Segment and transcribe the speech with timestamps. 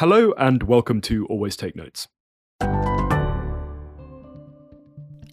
[0.00, 2.08] Hello and welcome to Always Take Notes.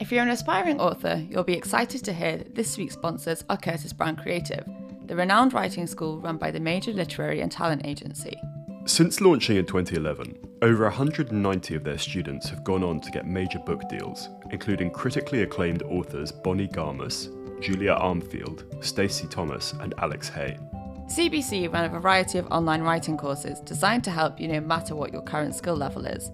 [0.02, 3.56] If you're an aspiring author, you'll be excited to hear that this week's sponsors are
[3.56, 4.66] Curtis Brown Creative,
[5.06, 8.38] the renowned writing school run by the major literary and talent agency.
[8.84, 13.60] Since launching in 2011, over 190 of their students have gone on to get major
[13.60, 17.30] book deals, including critically acclaimed authors Bonnie Garmus,
[17.62, 20.58] Julia Armfield, Stacey Thomas, and Alex Hay.
[21.08, 25.14] CBC run a variety of online writing courses designed to help you no matter what
[25.14, 26.32] your current skill level is.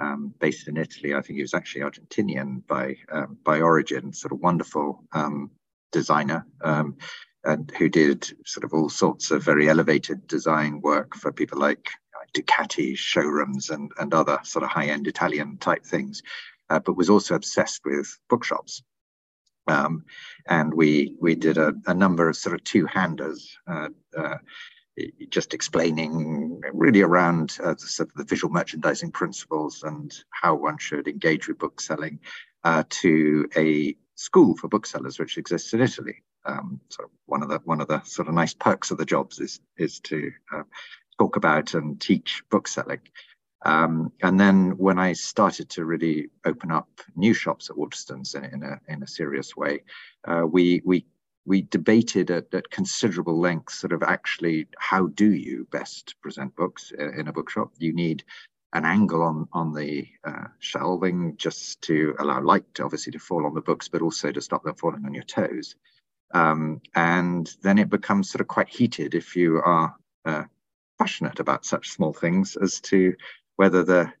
[0.00, 1.14] um, based in Italy.
[1.14, 5.50] I think he was actually Argentinian by um, by origin, sort of wonderful um,
[5.92, 6.96] designer, um,
[7.44, 11.88] and who did sort of all sorts of very elevated design work for people like
[12.34, 16.22] Ducati showrooms and, and other sort of high-end Italian type things,
[16.68, 18.82] uh, but was also obsessed with bookshops.
[19.68, 20.04] Um,
[20.46, 24.38] and we we did a, a number of sort of two-handers, uh, uh,
[25.28, 30.78] just explaining really around uh, the, sort of the visual merchandising principles and how one
[30.78, 32.18] should engage with bookselling
[32.64, 36.22] uh, to a school for booksellers, which exists in Italy.
[36.44, 39.38] Um, so one of the one of the sort of nice perks of the jobs
[39.38, 40.62] is is to uh,
[41.18, 43.00] talk about and teach bookselling.
[43.64, 48.44] Um, and then when I started to really open up new shops at Waterstones in,
[48.44, 49.82] in a in a serious way,
[50.26, 51.06] uh, we we
[51.44, 56.92] we debated at, at, considerable length sort of actually how do you best present books
[56.92, 57.72] in a bookshop?
[57.78, 58.22] You need
[58.74, 63.46] an angle on on the uh, shelving just to allow light to obviously to fall
[63.46, 65.74] on the books but also to stop them falling on your toes.
[66.32, 70.44] Um, and then it becomes sort of quite heated if you are uh,
[70.98, 73.14] passionate about such small things as to
[73.58, 74.12] whether the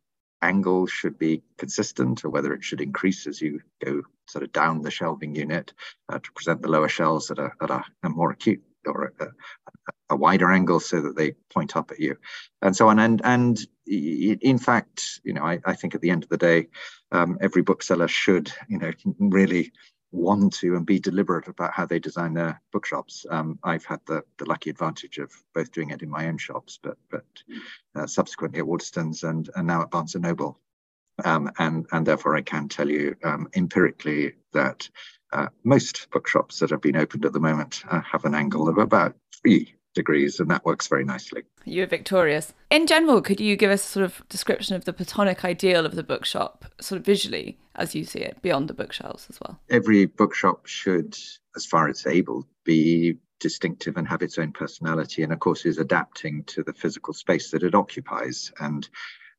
[0.42, 4.82] angle should be consistent or whether it should increase as you go sort of down
[4.82, 5.72] the shelving unit
[6.08, 9.28] uh, to present the lower shelves at a, at a, a more acute or a,
[10.10, 12.16] a, wider angle so that they point up at you
[12.62, 12.98] and so on.
[12.98, 16.68] And and in fact you know i, I think at the end of the day
[17.10, 19.72] um, every bookseller should you know really
[20.10, 23.26] want to and be deliberate about how they design their bookshops.
[23.30, 26.78] Um, I've had the, the lucky advantage of both doing it in my own shops,
[26.82, 27.24] but but
[27.94, 30.58] uh, subsequently at Waterstones and, and now at Barnes and Noble.
[31.24, 34.88] Um, and and therefore I can tell you um, empirically that
[35.32, 38.78] uh, most bookshops that have been opened at the moment uh, have an angle of
[38.78, 41.42] about three degrees, and that works very nicely.
[41.64, 42.54] You are victorious.
[42.70, 45.94] In general, could you give us a sort of description of the Platonic ideal of
[45.94, 49.58] the bookshop, sort of visually, as you see it, beyond the bookshelves as well?
[49.70, 51.16] Every bookshop should,
[51.56, 55.78] as far as able, be distinctive and have its own personality, and of course, is
[55.78, 58.52] adapting to the physical space that it occupies.
[58.60, 58.88] And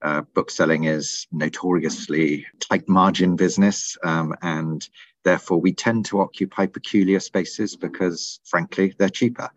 [0.01, 4.88] uh, bookselling is notoriously tight margin business, um, and
[5.24, 9.50] therefore we tend to occupy peculiar spaces because, frankly, they're cheaper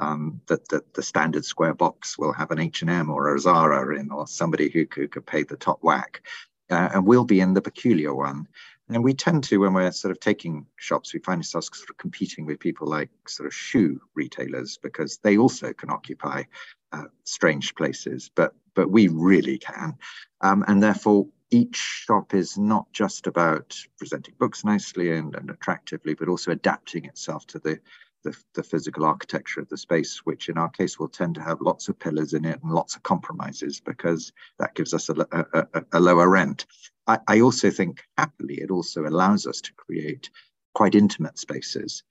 [0.00, 4.10] um, that, that the standard square box will have an H&M or a Zara in
[4.10, 6.22] or somebody who could, could pay the top whack.
[6.70, 8.46] Uh, and we'll be in the peculiar one.
[8.88, 11.96] and we tend to, when we're sort of taking shops, we find ourselves sort of
[11.96, 16.44] competing with people like sort of shoe retailers because they also can occupy
[16.92, 19.98] uh, strange places, but but we really can,
[20.42, 26.14] um, and therefore each shop is not just about presenting books nicely and, and attractively,
[26.14, 27.80] but also adapting itself to the,
[28.22, 31.60] the, the physical architecture of the space, which in our case will tend to have
[31.60, 35.66] lots of pillars in it and lots of compromises because that gives us a, a,
[35.74, 36.66] a, a lower rent.
[37.06, 40.30] I, I also think happily it also allows us to create
[40.74, 42.02] quite intimate spaces.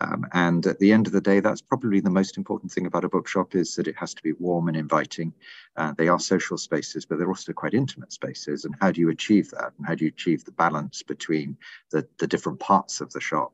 [0.00, 3.04] Um, and at the end of the day, that's probably the most important thing about
[3.04, 5.32] a bookshop is that it has to be warm and inviting.
[5.76, 8.64] Uh, they are social spaces, but they're also quite intimate spaces.
[8.64, 9.72] And how do you achieve that?
[9.76, 11.56] And how do you achieve the balance between
[11.90, 13.52] the, the different parts of the shop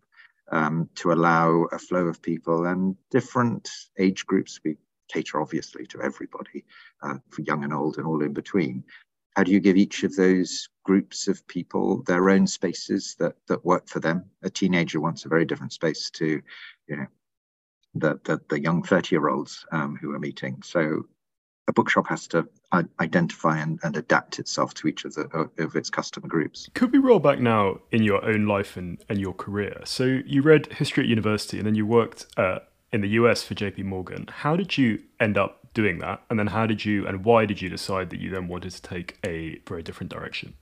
[0.52, 3.68] um, to allow a flow of people and different
[3.98, 4.60] age groups?
[4.64, 4.76] We
[5.12, 6.64] cater obviously to everybody,
[7.02, 8.84] uh, for young and old and all in between
[9.36, 13.64] how do you give each of those groups of people their own spaces that that
[13.64, 16.40] work for them a teenager wants a very different space to
[16.88, 17.06] you know
[17.94, 21.06] the the, the young 30 year olds um, who are meeting so
[21.66, 22.46] a bookshop has to
[23.00, 26.68] identify and, and adapt itself to each of the of its customer groups.
[26.74, 29.80] Could we roll back now in your own life and, and your career?
[29.84, 32.58] So you read history at university and then you worked uh,
[32.92, 34.26] in the US for JP Morgan.
[34.28, 36.22] How did you end up doing that?
[36.30, 38.82] And then how did you and why did you decide that you then wanted to
[38.82, 40.54] take a very different direction?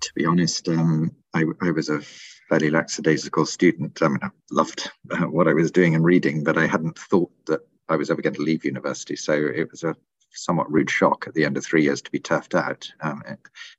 [0.00, 2.00] To be honest, um, I, I, was a
[2.48, 4.00] fairly lackadaisical student.
[4.00, 7.30] I mean, I loved uh, what I was doing and reading, but I hadn't thought
[7.46, 7.60] that
[7.90, 9.14] I was ever going to leave university.
[9.14, 9.94] So it was a
[10.32, 13.22] somewhat rude shock at the end of three years to be turfed out, um,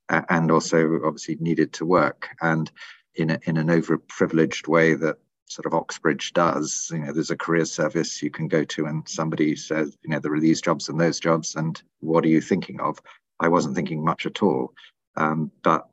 [0.10, 2.30] and also obviously needed to work.
[2.42, 2.72] And
[3.16, 5.18] in a, in an overprivileged way that
[5.52, 6.90] sort of Oxbridge does.
[6.92, 10.20] You know, there's a career service you can go to, and somebody says, you know,
[10.20, 13.00] there are these jobs and those jobs, and what are you thinking of?
[13.40, 14.74] I wasn't thinking much at all,
[15.18, 15.88] um, but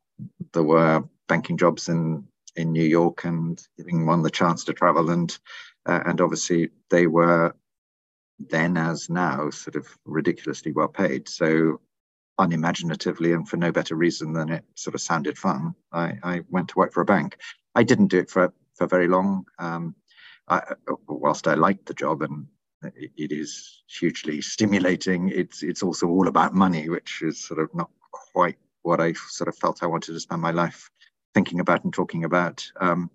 [0.52, 2.26] there were banking jobs in
[2.56, 5.37] in New York, and giving one the chance to travel, and
[5.87, 7.55] uh, and obviously they were
[8.38, 11.29] then as now sort of ridiculously well paid.
[11.29, 11.81] So
[12.38, 16.69] unimaginatively and for no better reason than it sort of sounded fun, I, I went
[16.69, 17.38] to work for a bank.
[17.75, 19.44] I didn't do it for for very long.
[19.58, 19.94] Um,
[20.46, 20.62] I,
[21.08, 22.46] whilst I liked the job and
[22.82, 27.91] it is hugely stimulating, it's it's also all about money, which is sort of not
[28.32, 30.91] quite what I sort of felt I wanted to spend my life
[31.34, 32.70] thinking about and talking about.
[32.81, 33.11] Um,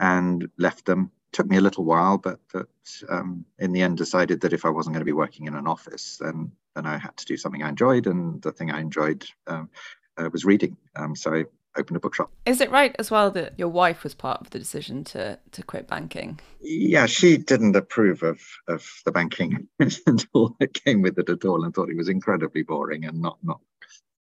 [0.00, 1.10] and left them.
[1.32, 2.68] Took me a little while, but but
[3.08, 5.66] um, in the end decided that if I wasn't going to be working in an
[5.66, 9.26] office, then then I had to do something I enjoyed, and the thing I enjoyed
[9.46, 9.68] um,
[10.16, 10.76] uh, was reading.
[10.96, 11.44] Um, so I
[11.76, 12.30] opened a bookshop.
[12.46, 15.62] Is it right as well that your wife was part of the decision to to
[15.62, 16.40] quit banking?
[16.60, 21.44] Yeah, she didn't approve of of the banking and all that came with it at
[21.44, 23.60] all, and thought it was incredibly boring and not not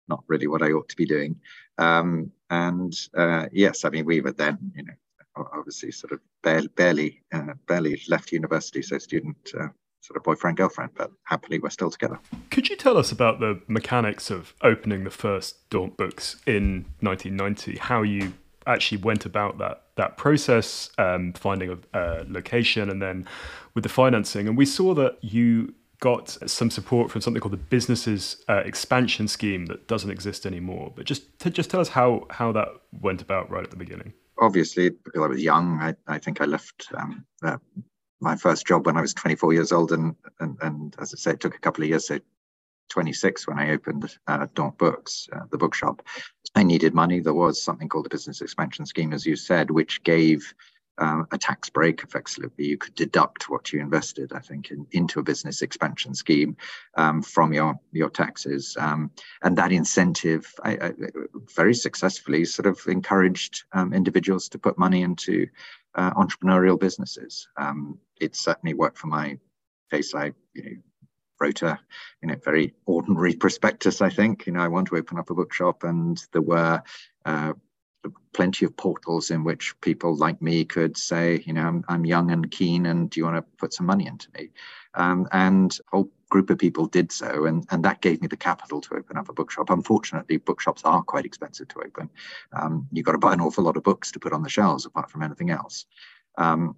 [0.08, 1.36] not really what I ought to be doing.
[1.78, 4.94] Um, and uh, yes, I mean we were then, you know,
[5.36, 9.68] obviously sort of barely barely, uh, barely left university, so student uh,
[10.00, 12.18] sort of boyfriend girlfriend, but happily we're still together.
[12.50, 17.78] Could you tell us about the mechanics of opening the first Daunt books in 1990?
[17.78, 18.34] How you
[18.66, 23.26] actually went about that that process, um, finding a, a location, and then
[23.74, 24.48] with the financing.
[24.48, 29.28] And we saw that you got some support from something called the Businesses uh, Expansion
[29.28, 30.92] Scheme that doesn't exist anymore.
[30.94, 32.68] But just to, just tell us how how that
[33.00, 34.12] went about right at the beginning.
[34.38, 37.58] Obviously, because I was young, I, I think I left um, uh,
[38.20, 41.30] my first job when I was 24 years old, and and, and as I say,
[41.32, 42.08] it took a couple of years.
[42.08, 42.18] So
[42.90, 46.02] 26 when I opened uh, Daunt Books, uh, the bookshop.
[46.54, 47.20] I needed money.
[47.20, 50.54] There was something called the Business Expansion Scheme, as you said, which gave
[50.98, 52.66] um, a tax break effectively.
[52.66, 56.56] You could deduct what you invested, I think, in, into a business expansion scheme
[56.96, 59.10] um, from your your taxes, um,
[59.42, 60.92] and that incentive I, I,
[61.54, 65.48] very successfully sort of encouraged um, individuals to put money into
[65.94, 67.48] uh, entrepreneurial businesses.
[67.56, 69.38] Um, it certainly worked for my
[69.90, 70.14] case.
[70.14, 70.76] I you know,
[71.40, 71.78] wrote a
[72.22, 74.00] you know very ordinary prospectus.
[74.00, 76.82] I think you know I want to open up a bookshop, and there were.
[77.24, 77.54] Uh,
[78.32, 82.30] plenty of portals in which people like me could say, you know, I'm, I'm young
[82.30, 84.50] and keen, and do you want to put some money into me?
[84.94, 88.36] Um, and a whole group of people did so, and, and that gave me the
[88.36, 89.70] capital to open up a bookshop.
[89.70, 92.10] Unfortunately, bookshops are quite expensive to open.
[92.52, 94.86] Um, you've got to buy an awful lot of books to put on the shelves,
[94.86, 95.86] apart from anything else.
[96.36, 96.76] Um,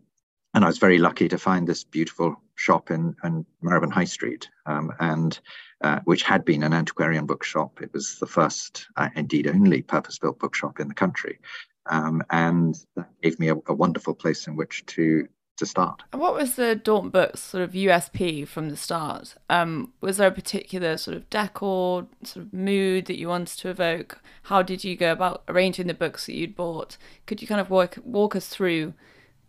[0.55, 4.49] and I was very lucky to find this beautiful shop in, in Marylebone High Street,
[4.65, 5.39] um, and
[5.83, 7.83] uh, which had been an antiquarian bookshop.
[7.83, 11.39] It was the first, uh, indeed only, purpose-built bookshop in the country,
[11.87, 16.03] um, and that gave me a, a, wonderful place in which to to start.
[16.13, 19.35] And what was the Daunt Books sort of USP from the start?
[19.49, 23.71] Um, was there a particular sort of decor, sort of mood that you wanted to
[23.71, 24.21] evoke?
[24.45, 26.99] How did you go about arranging the books that you'd bought?
[27.27, 28.95] Could you kind of walk walk us through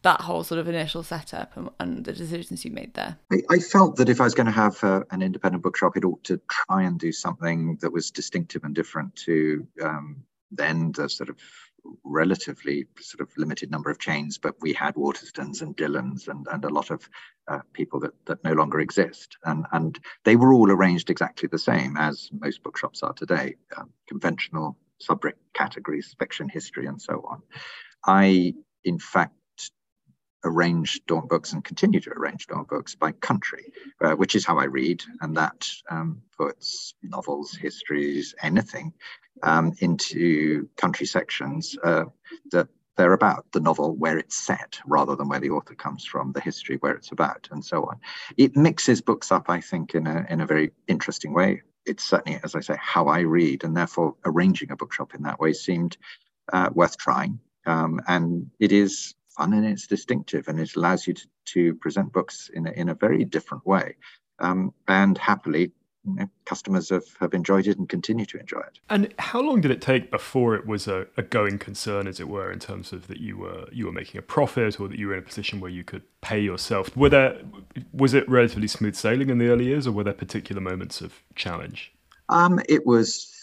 [0.08, 3.18] that whole sort of initial setup and, and the decisions you made there?
[3.30, 6.06] I, I, felt that if I was going to have uh, an independent bookshop, it
[6.06, 11.10] ought to try and do something that was distinctive and different to um, then the
[11.10, 11.36] sort of
[12.06, 16.64] relatively sort of limited number of chains, but we had Waterstones and Dillons and, and
[16.64, 17.10] a lot of
[17.50, 19.38] uh, people that, that no longer exist.
[19.44, 23.90] And, and they were all arranged exactly the same as most bookshops are today, um,
[24.08, 27.42] conventional subject categories, fiction, history, and so on.
[28.06, 28.54] I,
[28.86, 29.34] in fact,
[30.48, 34.58] arrange Daunt books and continue to arrange Daunt books by country, uh, which is how
[34.58, 38.94] I read, and that um, puts novels, histories, anything
[39.44, 42.06] um, into country sections uh,
[42.52, 46.32] that they're about the novel where it's set rather than where the author comes from,
[46.32, 48.00] the history where it's about, and so on.
[48.38, 51.62] It mixes books up, I think, in a in a very interesting way.
[51.86, 55.40] It's certainly, as I say, how I read, and therefore arranging a bookshop in that
[55.40, 55.98] way seemed
[56.52, 57.40] uh, worth trying.
[57.66, 62.12] Um, and it is fun and it's distinctive, and it allows you to, to present
[62.12, 63.96] books in a, in a very different way.
[64.40, 65.72] Um, and happily,
[66.06, 68.80] you know, customers have, have enjoyed it and continue to enjoy it.
[68.90, 72.28] And how long did it take before it was a, a going concern, as it
[72.28, 75.08] were, in terms of that you were you were making a profit or that you
[75.08, 76.96] were in a position where you could pay yourself?
[76.96, 77.42] Were there
[77.94, 81.22] was it relatively smooth sailing in the early years, or were there particular moments of
[81.36, 81.92] challenge?
[82.30, 83.34] Um, it was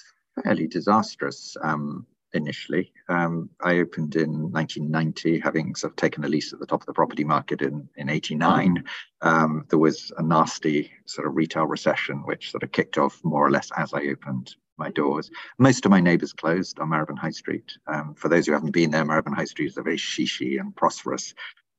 [0.43, 1.57] fairly disastrous.
[1.63, 2.93] Um, initially.
[3.09, 6.87] Um, I opened in 1990, having sort of taken a lease at the top of
[6.87, 8.85] the property market in, in 89.
[9.23, 13.47] Um, there was a nasty sort of retail recession, which sort of kicked off more
[13.47, 15.31] or less as I opened my doors.
[15.59, 17.73] Most of my neighbours closed on Marylebone High Street.
[17.87, 20.75] Um, for those who haven't been there, Marylebone High Street is a very shishy and
[20.75, 21.35] prosperous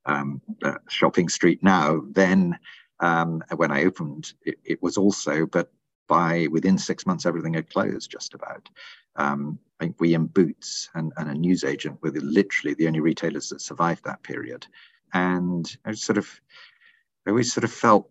[0.06, 2.02] um, uh, shopping street now.
[2.12, 2.58] Then,
[3.02, 5.72] um, when I opened, it, it was also, but
[6.08, 8.70] by within six months, everything had closed just about.
[9.16, 13.02] Um, I think we in Boots and, and a newsagent were the, literally the only
[13.02, 14.66] retailers that survived that period.
[15.14, 16.30] And I sort of,
[17.26, 18.10] I always sort of felt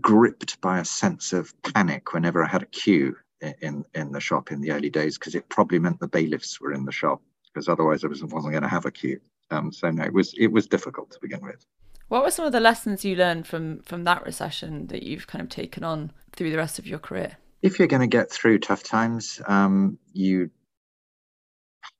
[0.00, 3.16] gripped by a sense of panic whenever I had a queue
[3.60, 6.72] in in the shop in the early days because it probably meant the bailiffs were
[6.72, 7.20] in the shop
[7.52, 9.20] because otherwise I wasn't, wasn't going to have a queue.
[9.50, 11.64] Um, so no, it was it was difficult to begin with.
[12.08, 15.42] What were some of the lessons you learned from from that recession that you've kind
[15.42, 17.36] of taken on through the rest of your career?
[17.64, 20.50] If you're going to get through tough times, um, you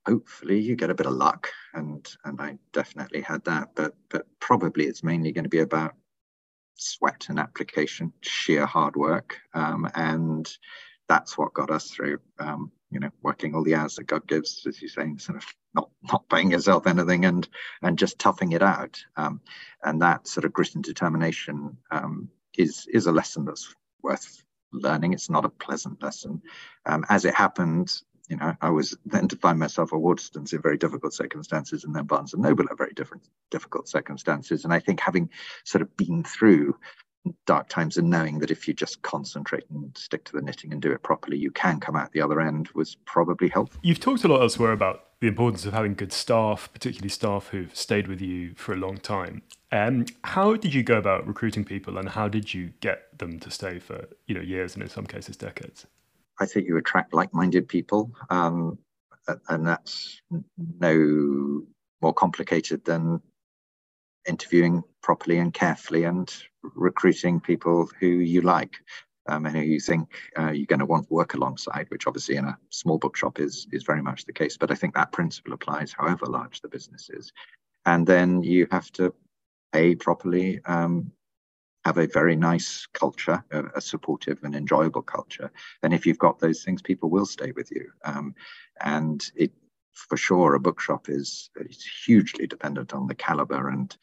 [0.07, 3.71] hopefully you get a bit of luck, and and I definitely had that.
[3.75, 5.95] But but probably it's mainly going to be about
[6.75, 10.47] sweat and application, sheer hard work, um, and
[11.09, 12.19] that's what got us through.
[12.39, 15.47] Um, you know, working all the hours that God gives, as you say, sort of
[15.75, 17.49] not not paying yourself anything and
[17.81, 19.03] and just toughing it out.
[19.17, 19.41] Um,
[19.83, 22.29] and that sort of grit and determination um,
[22.59, 24.44] is is a lesson that's worth
[24.75, 25.13] learning.
[25.13, 26.43] It's not a pleasant lesson.
[26.87, 27.93] Um, as it happened,
[28.29, 31.95] you know, I was then to find myself at Waterstones in very difficult circumstances, and
[31.95, 34.65] then Barnes and Noble at very different difficult circumstances.
[34.65, 35.29] And I think having
[35.65, 36.77] sort of been through
[37.47, 40.83] dark times and knowing that if you just concentrate and stick to the knitting and
[40.83, 43.81] do it properly, you can come out the other end was probably helpful.
[43.83, 47.75] You've talked a lot elsewhere about the importance of having good staff, particularly staff who've
[47.75, 49.43] stayed with you for a long time.
[49.73, 53.51] Um, how did you go about recruiting people, and how did you get them to
[53.51, 55.87] stay for you know years and in some cases decades?
[56.39, 58.79] I think you attract like-minded people, um,
[59.49, 60.21] and that's
[60.81, 61.63] no
[62.03, 63.21] more complicated than
[64.27, 68.77] interviewing properly and carefully and recruiting people who you like
[69.27, 72.37] um, and who you think uh, you're going to want to work alongside, which obviously
[72.37, 74.57] in a small bookshop is is very much the case.
[74.57, 77.33] But I think that principle applies however large the business is.
[77.87, 79.15] And then you have to
[79.73, 81.13] pay properly, um,
[81.85, 85.51] have a very nice culture, a, a, supportive and enjoyable culture.
[85.83, 87.91] And if you've got those things, people will stay with you.
[88.05, 88.35] Um,
[88.81, 89.53] and it,
[89.95, 93.97] for sure, a bookshop is, is hugely dependent on the caliber and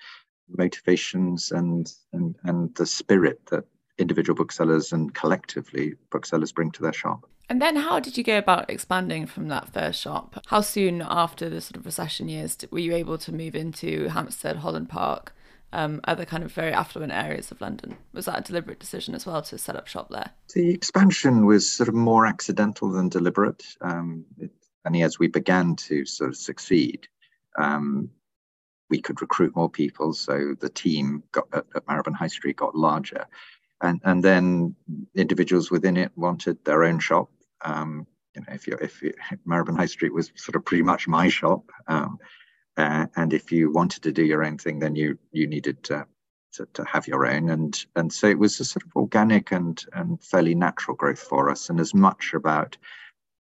[0.58, 3.66] motivations and, and, and the spirit that
[3.98, 7.28] individual booksellers and collectively booksellers bring to their shop.
[7.50, 10.42] And then, how did you go about expanding from that first shop?
[10.48, 14.58] How soon after the sort of recession years were you able to move into Hampstead,
[14.58, 15.34] Holland Park,
[15.74, 17.98] um, other kind of very affluent areas of London?
[18.14, 20.32] Was that a deliberate decision as well to set up shop there?
[20.56, 23.66] The expansion was sort of more accidental than deliberate.
[23.82, 24.52] Um, it,
[24.86, 27.08] and as we began to sort of succeed,
[27.58, 28.10] um,
[28.90, 30.14] we could recruit more people.
[30.14, 33.26] So the team got, at, at High Street got larger.
[33.82, 34.76] And, and then
[35.16, 37.30] individuals within it wanted their own shop
[37.64, 39.14] um, you know, if you if you,
[39.78, 42.20] High Street was sort of pretty much my shop, um,
[42.78, 46.06] Uh, and if you wanted to do your own thing, then you you needed to,
[46.54, 47.50] to, to, have your own.
[47.50, 51.50] And and so it was a sort of organic and and fairly natural growth for
[51.50, 52.78] us, and as much about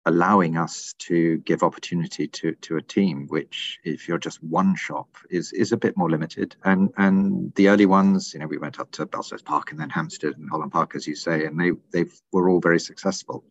[0.07, 5.09] allowing us to give opportunity to to a team, which if you're just one shop
[5.29, 6.55] is is a bit more limited.
[6.63, 9.89] And and the early ones, you know, we went up to Belsize Park and then
[9.89, 13.43] Hampstead and Holland Park, as you say, and they they were all very successful.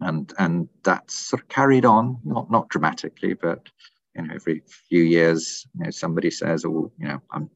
[0.00, 3.68] And and that's sort of carried on, not not dramatically, but
[4.14, 7.50] you know, every few years, you know, somebody says, "Oh, you know, I'm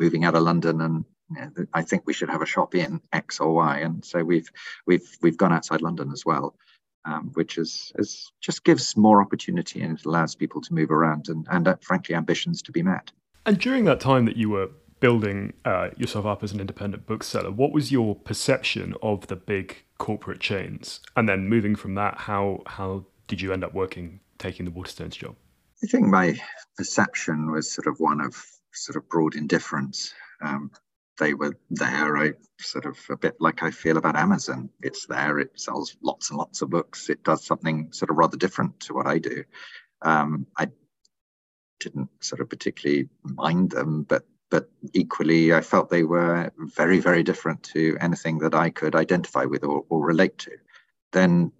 [0.00, 3.00] moving out of London, and you know, I think we should have a shop in
[3.12, 4.50] X or Y." And so we've
[4.86, 6.56] we've we've gone outside London as well,
[7.04, 11.28] um, which is, is just gives more opportunity and it allows people to move around
[11.28, 13.12] and and uh, frankly ambitions to be met.
[13.46, 14.70] And during that time that you were
[15.00, 19.84] building uh, yourself up as an independent bookseller, what was your perception of the big
[19.98, 21.00] corporate chains?
[21.16, 25.16] And then moving from that, how how did you end up working taking the Waterstones
[25.16, 25.36] job?
[25.82, 26.40] I think my
[26.76, 28.42] perception was sort of one of
[28.72, 30.14] sort of broad indifference.
[30.40, 30.70] Um,
[31.18, 32.16] they were there.
[32.16, 34.70] I sort of a bit like I feel about Amazon.
[34.82, 35.38] It's there.
[35.38, 37.08] It sells lots and lots of books.
[37.08, 39.44] It does something sort of rather different to what I do.
[40.02, 40.68] Um, I
[41.80, 47.22] didn't sort of particularly mind them, but but equally, I felt they were very very
[47.22, 50.52] different to anything that I could identify with or, or relate to.
[51.12, 51.52] Then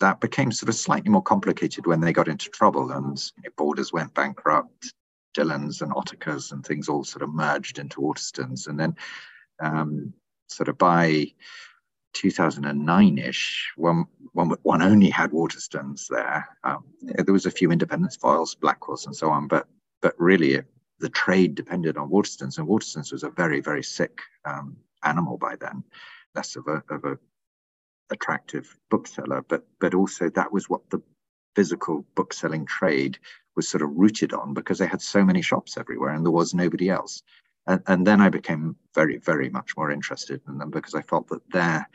[0.00, 3.50] that became sort of slightly more complicated when they got into trouble and you know,
[3.56, 4.92] Borders went bankrupt,
[5.34, 8.66] Dillons and Ottakar's and things all sort of merged into Waterstones.
[8.66, 8.96] And then
[9.60, 10.14] um,
[10.48, 11.32] sort of by
[12.14, 18.58] 2009-ish, when, when one only had Waterstones there, um, there was a few independence Foyles,
[18.58, 19.66] Blackwell's and so on, but
[20.00, 20.66] but really it,
[20.98, 25.56] the trade depended on Waterstones, and Waterstones was a very, very sick um, animal by
[25.56, 25.82] then,
[26.34, 27.18] less of a, of a
[28.10, 31.02] attractive bookseller, but but also that was what the
[31.56, 33.18] physical bookselling trade
[33.56, 36.54] was sort of rooted on because they had so many shops everywhere and there was
[36.54, 37.22] nobody else.
[37.66, 41.28] And, and then I became very, very much more interested in them because I felt
[41.28, 41.88] that their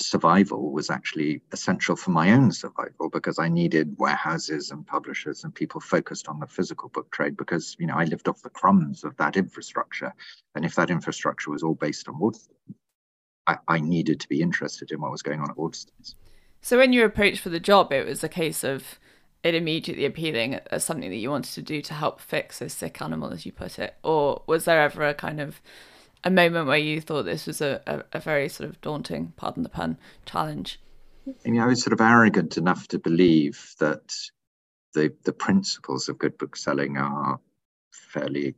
[0.00, 5.54] survival was actually essential for my own survival because I needed warehouses and publishers and
[5.54, 9.02] people focused on the physical book trade because you know I lived off the crumbs
[9.02, 10.12] of that infrastructure.
[10.54, 12.36] And if that infrastructure was all based on wood,
[13.46, 16.14] I, I needed to be interested in what was going on at Waterstones.
[16.60, 18.98] So when you approached for the job, it was a case of
[19.48, 23.00] it immediately appealing as something that you wanted to do to help fix a sick
[23.02, 25.60] animal, as you put it, or was there ever a kind of
[26.24, 29.62] a moment where you thought this was a, a, a very sort of daunting, pardon
[29.62, 30.80] the pun, challenge?
[31.26, 34.14] I mean, I was sort of arrogant enough to believe that
[34.94, 37.38] the the principles of good book selling are
[37.90, 38.54] fairly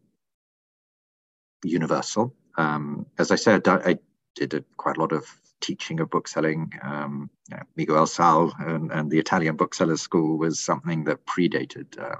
[1.64, 2.35] universal.
[2.57, 3.98] Um, as I said, I, I
[4.35, 5.26] did a, quite a lot of
[5.61, 6.73] teaching of bookselling.
[6.83, 12.16] Um, know, Miguel Sal and, and, the Italian Booksellers School was something that predated uh,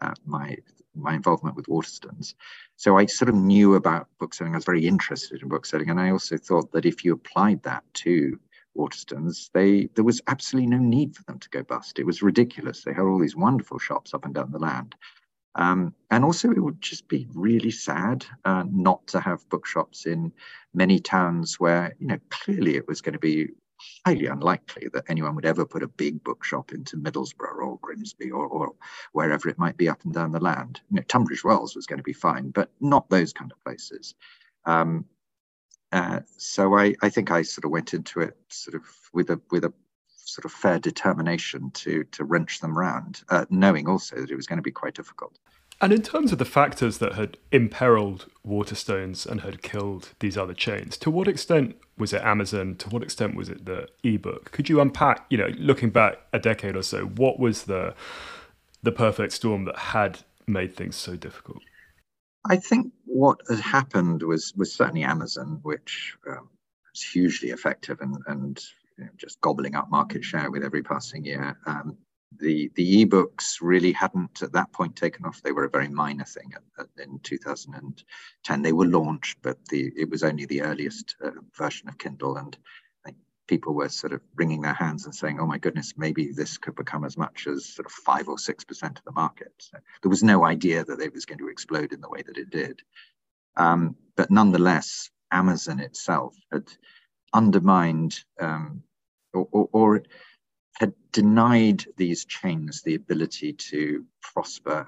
[0.00, 0.56] uh, my
[0.94, 2.34] my involvement with Waterstones.
[2.76, 4.52] So I sort of knew about bookselling.
[4.52, 7.82] I was very interested in bookselling, and I also thought that if you applied that
[7.94, 8.38] to
[8.76, 11.98] Waterstones, they there was absolutely no need for them to go bust.
[11.98, 12.82] It was ridiculous.
[12.82, 14.94] They had all these wonderful shops up and down the land.
[15.54, 20.32] Um, and also, it would just be really sad uh, not to have bookshops in
[20.72, 23.48] many towns where, you know, clearly it was going to be
[24.06, 28.46] highly unlikely that anyone would ever put a big bookshop into Middlesbrough or Grimsby or,
[28.46, 28.72] or
[29.12, 30.80] wherever it might be up and down the land.
[30.90, 34.14] You know, Tunbridge Wells was going to be fine, but not those kind of places.
[34.64, 35.04] Um,
[35.90, 39.40] uh, so I, I think I sort of went into it sort of with a
[39.50, 39.72] with a
[40.34, 44.46] sort of fair determination to to wrench them round, uh, knowing also that it was
[44.46, 45.38] going to be quite difficult.
[45.80, 50.54] And in terms of the factors that had imperiled Waterstones and had killed these other
[50.54, 52.76] chains, to what extent was it Amazon?
[52.76, 54.52] To what extent was it the ebook?
[54.52, 57.94] Could you unpack, you know, looking back a decade or so, what was the
[58.82, 61.62] the perfect storm that had made things so difficult?
[62.48, 66.48] I think what had happened was was certainly Amazon, which um,
[66.92, 68.60] was hugely effective and and
[68.98, 71.58] you know, just gobbling up market share with every passing year.
[71.66, 71.96] Um,
[72.38, 75.42] the the ebooks really hadn't at that point taken off.
[75.42, 78.62] They were a very minor thing at, at, in 2010.
[78.62, 82.56] They were launched, but the it was only the earliest uh, version of Kindle, and
[83.48, 86.74] people were sort of wringing their hands and saying, "Oh my goodness, maybe this could
[86.74, 90.10] become as much as sort of five or six percent of the market." So there
[90.10, 92.80] was no idea that it was going to explode in the way that it did.
[93.56, 96.64] Um, but nonetheless, Amazon itself had
[97.32, 98.82] undermined um,
[99.32, 100.02] or, or, or
[100.74, 104.86] had denied these chains the ability to prosper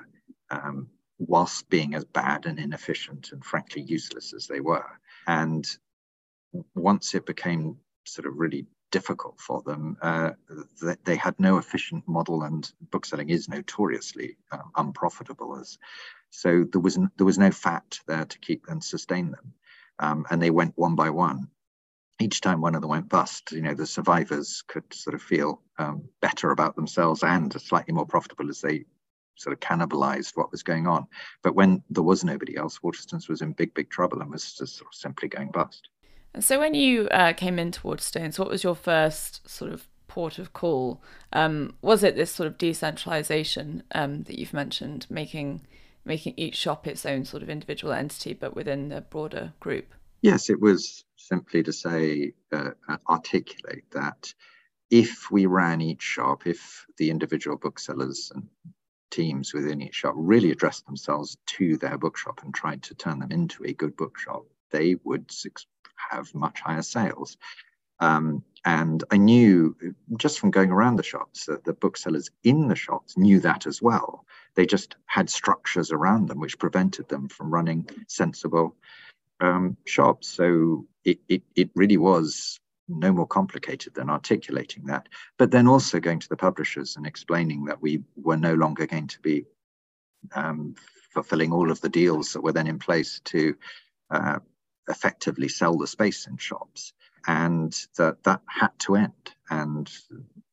[0.50, 4.86] um, whilst being as bad and inefficient and frankly useless as they were.
[5.26, 5.66] And
[6.74, 9.96] once it became sort of really difficult for them.
[10.00, 10.30] Uh,
[10.80, 15.58] they, they, had no efficient model, and bookselling is notoriously um, unprofitable.
[15.58, 15.78] As
[16.30, 19.52] so, there was there was no fat there to keep and sustain them,
[19.98, 21.48] um, and they went one by one.
[22.20, 25.60] Each time one of them went bust, you know, the survivors could sort of feel
[25.78, 28.84] um, better about themselves and slightly more profitable as they
[29.36, 31.06] sort of cannibalized what was going on.
[31.42, 34.76] But when there was nobody else, Waterstones was in big, big trouble and was just
[34.76, 35.88] sort of simply going bust.
[36.32, 40.38] And so when you uh, came into Waterstones, what was your first sort of port
[40.38, 41.02] of call?
[41.32, 45.62] Um, was it this sort of decentralization um, that you've mentioned, making
[46.06, 49.94] making each shop its own sort of individual entity, but within the broader group?
[50.20, 52.70] Yes, it was simply to say, uh,
[53.08, 54.32] articulate that
[54.90, 58.48] if we ran each shop, if the individual booksellers and
[59.10, 63.32] teams within each shop really addressed themselves to their bookshop and tried to turn them
[63.32, 65.30] into a good bookshop, they would
[66.10, 67.36] have much higher sales.
[68.00, 69.76] Um, and I knew
[70.16, 73.80] just from going around the shops that the booksellers in the shops knew that as
[73.80, 74.24] well.
[74.56, 78.76] They just had structures around them which prevented them from running sensible
[79.40, 80.28] um, shops.
[80.28, 86.00] So it, it, it really was no more complicated than articulating that, but then also
[86.00, 89.44] going to the publishers and explaining that we were no longer going to be
[90.34, 90.74] um,
[91.10, 93.56] fulfilling all of the deals that were then in place to
[94.10, 94.38] uh,
[94.88, 96.92] effectively sell the space in shops.
[97.26, 99.34] And that that had to end.
[99.48, 99.90] And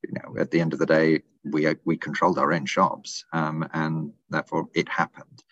[0.04, 3.67] you know at the end of the day we we controlled our own shops um,
[3.74, 5.44] and therefore it happened.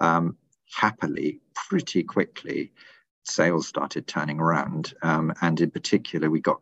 [0.00, 0.36] Um,
[0.74, 2.72] happily pretty quickly
[3.24, 4.94] sales started turning around.
[5.02, 6.60] Um, and in particular we got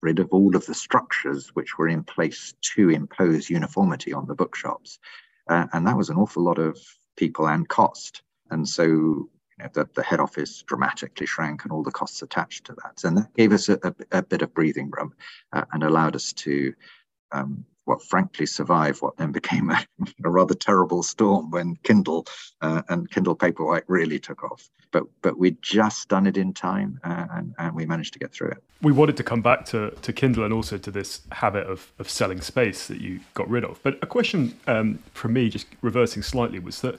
[0.00, 4.34] rid of all of the structures which were in place to impose uniformity on the
[4.34, 4.98] bookshops.
[5.48, 6.78] Uh, and that was an awful lot of
[7.16, 8.22] people and cost.
[8.50, 9.28] And so
[9.72, 13.02] the, the head office dramatically shrank and all the costs attached to that.
[13.04, 15.14] And that gave us a, a, a bit of breathing room
[15.52, 16.74] uh, and allowed us to,
[17.32, 19.84] um, well, frankly, survived what then became a,
[20.24, 22.26] a rather terrible storm when Kindle
[22.60, 24.68] uh, and Kindle Paperwhite really took off.
[24.90, 28.32] But but we'd just done it in time uh, and, and we managed to get
[28.32, 28.62] through it.
[28.80, 32.08] We wanted to come back to, to Kindle and also to this habit of, of
[32.08, 33.80] selling space that you got rid of.
[33.82, 36.98] But a question um, from me, just reversing slightly, was that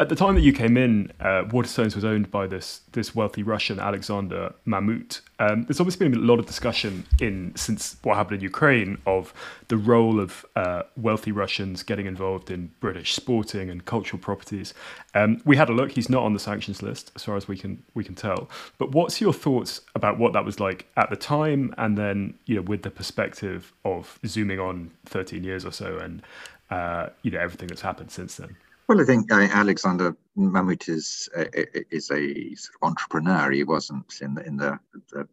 [0.00, 3.42] at the time that you came in, uh, Waterstones was owned by this this wealthy
[3.42, 5.20] Russian Alexander Mamut.
[5.38, 9.32] Um, there's obviously been a lot of discussion in since what happened in Ukraine of
[9.68, 14.74] the role of uh, wealthy Russians getting involved in British sporting and cultural properties.
[15.14, 17.56] Um, we had a look; he's not on the sanctions list, as far as we
[17.56, 18.48] can we can tell.
[18.78, 22.56] But what's your thoughts about what that was like at the time, and then you
[22.56, 26.22] know with the perspective of zooming on 13 years or so, and
[26.70, 28.56] uh, you know everything that's happened since then?
[28.88, 31.44] Well, I think uh, Alexander Mamut is uh,
[31.90, 33.50] is a sort of entrepreneur.
[33.50, 34.78] He wasn't in the in the,
[35.12, 35.28] the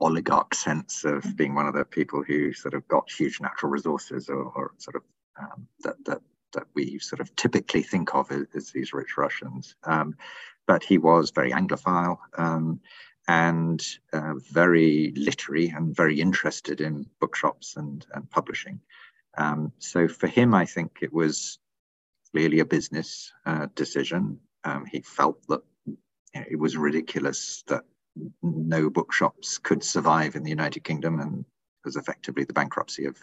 [0.00, 1.36] oligarch sense of mm.
[1.36, 4.96] being one of the people who sort of got huge natural resources or, or sort
[4.96, 5.02] of
[5.40, 9.74] um, that that that we sort of typically think of as, as these rich Russians.
[9.84, 10.16] Um,
[10.66, 12.80] but he was very Anglophile um,
[13.26, 18.80] and uh, very literary and very interested in bookshops and, and publishing.
[19.38, 21.58] Um, so for him, I think it was
[22.32, 24.38] clearly a business uh, decision.
[24.64, 25.62] Um, he felt that
[26.34, 27.84] it was ridiculous that
[28.42, 31.44] no bookshops could survive in the United Kingdom, and
[31.86, 33.16] as effectively the bankruptcy of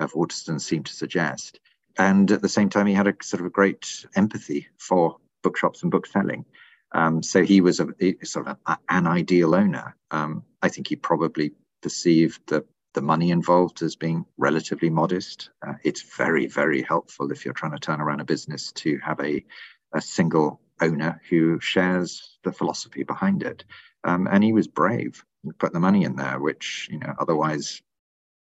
[0.00, 1.60] of Waterstone seemed to suggest.
[1.96, 5.82] And at the same time, he had a sort of a great empathy for bookshops
[5.82, 6.44] and bookselling.
[6.92, 9.96] Um, so he was a, a sort of a, an ideal owner.
[10.10, 15.50] Um, I think he probably perceived that the money involved as being relatively modest.
[15.66, 19.20] Uh, it's very, very helpful if you're trying to turn around a business to have
[19.20, 19.44] a,
[19.92, 23.64] a single owner who shares the philosophy behind it.
[24.04, 27.82] Um, and he was brave, and put the money in there, which, you know, otherwise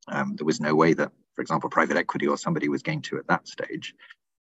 [0.08, 3.18] um, there was no way that, for example, private equity or somebody was going to
[3.18, 3.96] at that stage.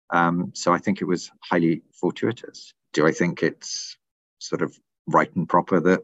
[0.10, 2.74] Um, so I think it was highly fortuitous.
[2.94, 3.98] Do I think it's
[4.40, 6.04] sort of right and proper that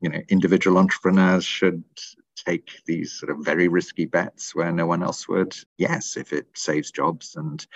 [0.00, 1.84] you know individual entrepreneurs should
[2.36, 5.56] take these sort of very risky bets where no one else would?
[5.78, 7.66] Yes, if it saves jobs and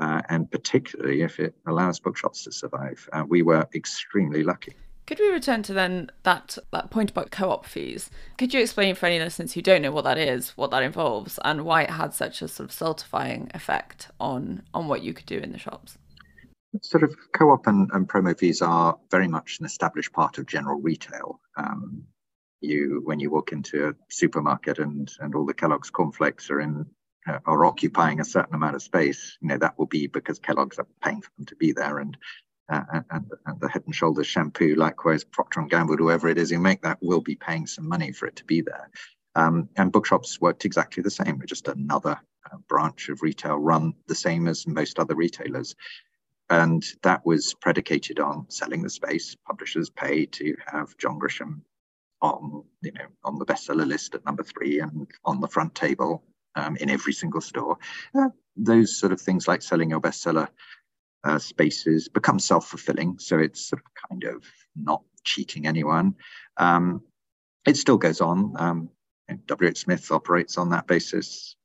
[0.00, 3.06] uh, and particularly if it allows bookshops to survive.
[3.12, 4.74] Uh, we were extremely lucky.
[5.06, 8.10] Could we return to then that, that point about co-op fees?
[8.38, 11.38] Could you explain for any listeners who don't know what that is, what that involves,
[11.44, 15.26] and why it had such a sort of stultifying effect on on what you could
[15.26, 15.98] do in the shops?
[16.80, 20.80] Sort of co-op and, and promo fees are very much an established part of general
[20.80, 21.40] retail.
[21.56, 22.04] Um,
[22.60, 26.86] you when you walk into a supermarket and and all the Kellogg's cornflakes are in
[27.28, 30.78] uh, are occupying a certain amount of space, you know that will be because Kellogg's
[30.78, 32.16] are paying for them to be there, and
[32.70, 36.50] uh, and, and the Head and Shoulders shampoo, likewise Procter and Gamble, whoever it is
[36.50, 38.90] who make that, will be paying some money for it to be there.
[39.34, 41.42] Um, and bookshops worked exactly the same.
[41.46, 42.20] just another
[42.50, 45.74] uh, branch of retail run the same as most other retailers.
[46.48, 49.36] And that was predicated on selling the space.
[49.46, 51.62] Publishers pay to have John Grisham
[52.22, 56.22] on, you know, on the bestseller list at number three and on the front table
[56.54, 57.78] um, in every single store.
[58.14, 60.48] Uh, those sort of things like selling your bestseller
[61.24, 63.18] uh, spaces become self-fulfilling.
[63.18, 64.44] So it's sort of kind of
[64.76, 66.14] not cheating anyone.
[66.56, 67.02] Um,
[67.66, 68.54] it still goes on.
[68.56, 68.88] Um,
[69.48, 71.56] WH Smith operates on that basis.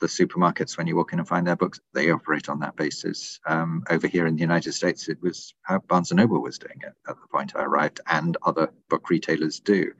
[0.00, 3.40] The supermarkets, when you walk in and find their books, they operate on that basis.
[3.46, 6.80] Um, over here in the United States, it was how Barnes and Noble was doing
[6.80, 9.92] it at the point I arrived, and other book retailers do.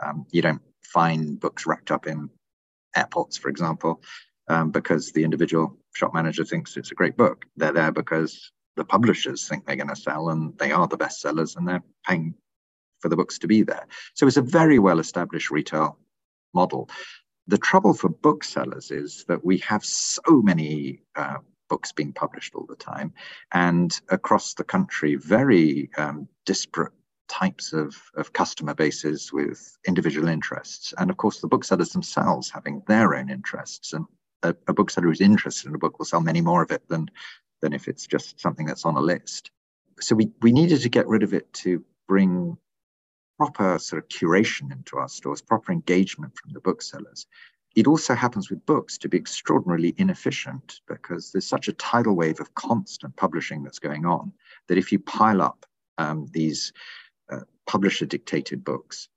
[0.00, 2.30] Um, you don't find books wrapped up in
[2.96, 4.02] airports, for example,
[4.48, 7.44] um, because the individual shop manager thinks it's a great book.
[7.56, 11.20] They're there because the publishers think they're going to sell, and they are the best
[11.20, 12.34] sellers, and they're paying
[13.00, 13.86] for the books to be there.
[14.14, 15.98] So it's a very well established retail
[16.54, 16.88] model.
[17.46, 21.38] The trouble for booksellers is that we have so many uh,
[21.68, 23.12] books being published all the time,
[23.52, 26.92] and across the country, very um, disparate
[27.28, 30.92] types of, of customer bases with individual interests.
[30.98, 33.94] And of course, the booksellers themselves having their own interests.
[33.94, 34.04] And
[34.42, 37.10] a, a bookseller who's interested in a book will sell many more of it than,
[37.62, 39.50] than if it's just something that's on a list.
[40.00, 42.58] So we, we needed to get rid of it to bring
[43.42, 47.26] proper sort of curation into our stores, proper engagement from the booksellers.
[47.74, 52.38] It also happens with books to be extraordinarily inefficient because there's such a tidal wave
[52.38, 54.32] of constant publishing that's going on
[54.68, 55.66] that if you pile up
[55.98, 56.72] um, these
[57.32, 59.08] uh, publisher dictated books,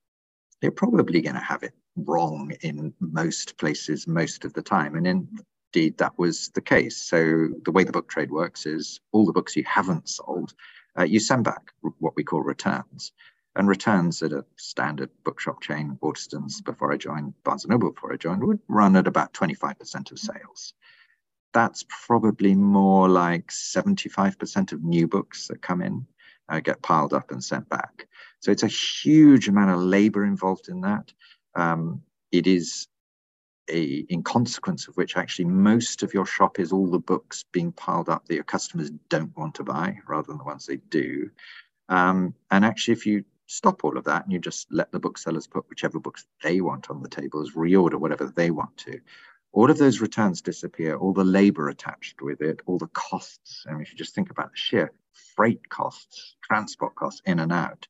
[0.59, 4.95] they're probably going to have it wrong in most places most of the time.
[4.95, 6.97] And indeed, that was the case.
[6.97, 10.55] So the way the book trade works is all the books you haven't sold,
[10.97, 13.11] uh, you send back what we call returns
[13.55, 18.13] and returns at a standard bookshop chain, Waterstones, before I joined, Barnes & Noble before
[18.13, 20.73] I joined, would run at about 25% of sales.
[21.53, 26.05] That's probably more like 75% of new books that come in
[26.49, 28.07] uh, get piled up and sent back.
[28.39, 31.11] So it's a huge amount of labor involved in that.
[31.55, 32.87] Um, it is
[33.69, 37.71] a, in consequence of which actually most of your shop is all the books being
[37.71, 41.31] piled up that your customers don't want to buy rather than the ones they do.
[41.89, 45.47] Um, and actually, if you stop all of that and you just let the booksellers
[45.47, 48.99] put whichever books they want on the tables, reorder whatever they want to.
[49.51, 53.65] All of those returns disappear, all the labor attached with it, all the costs.
[53.67, 54.91] I mean, if you just think about the sheer
[55.35, 57.87] freight costs, transport costs in and out,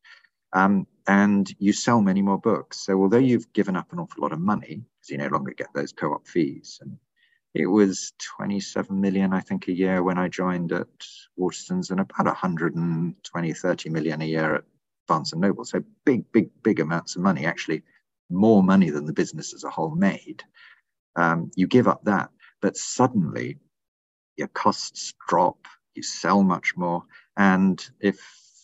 [0.53, 2.79] um, and you sell many more books.
[2.85, 5.73] So although you've given up an awful lot of money, because you no longer get
[5.73, 6.97] those co-op fees, and
[7.53, 10.87] it was 27 million, I think, a year when I joined at
[11.39, 14.63] Waterstones, and about 120, 30 million a year at
[15.07, 15.65] Barnes and Noble.
[15.65, 17.83] So big, big, big amounts of money, actually
[18.29, 20.43] more money than the business as a whole made.
[21.15, 22.29] Um, you give up that,
[22.61, 23.57] but suddenly
[24.35, 27.03] your costs drop, you sell much more.
[27.37, 28.19] And if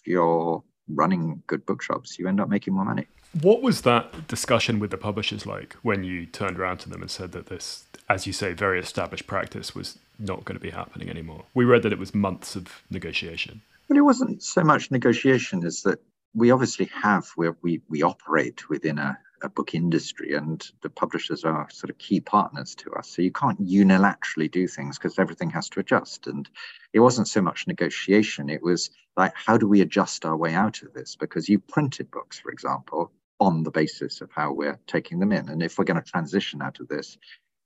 [0.06, 3.08] you're running good bookshops, you end up making more money.
[3.42, 7.10] What was that discussion with the publishers like when you turned around to them and
[7.10, 11.10] said that this, as you say, very established practice was not going to be happening
[11.10, 11.46] anymore?
[11.54, 13.62] We read that it was months of negotiation.
[13.88, 16.02] Well, it wasn't so much negotiation as that
[16.34, 21.44] we obviously have where we, we operate within a, a book industry and the publishers
[21.44, 23.10] are sort of key partners to us.
[23.10, 26.28] So you can't unilaterally do things because everything has to adjust.
[26.28, 26.50] And
[26.94, 30.82] it wasn't so much negotiation, it was like, how do we adjust our way out
[30.84, 31.15] of this?
[31.15, 35.50] Because you printed books, for example, on the basis of how we're taking them in.
[35.50, 37.17] And if we're going to transition out of this,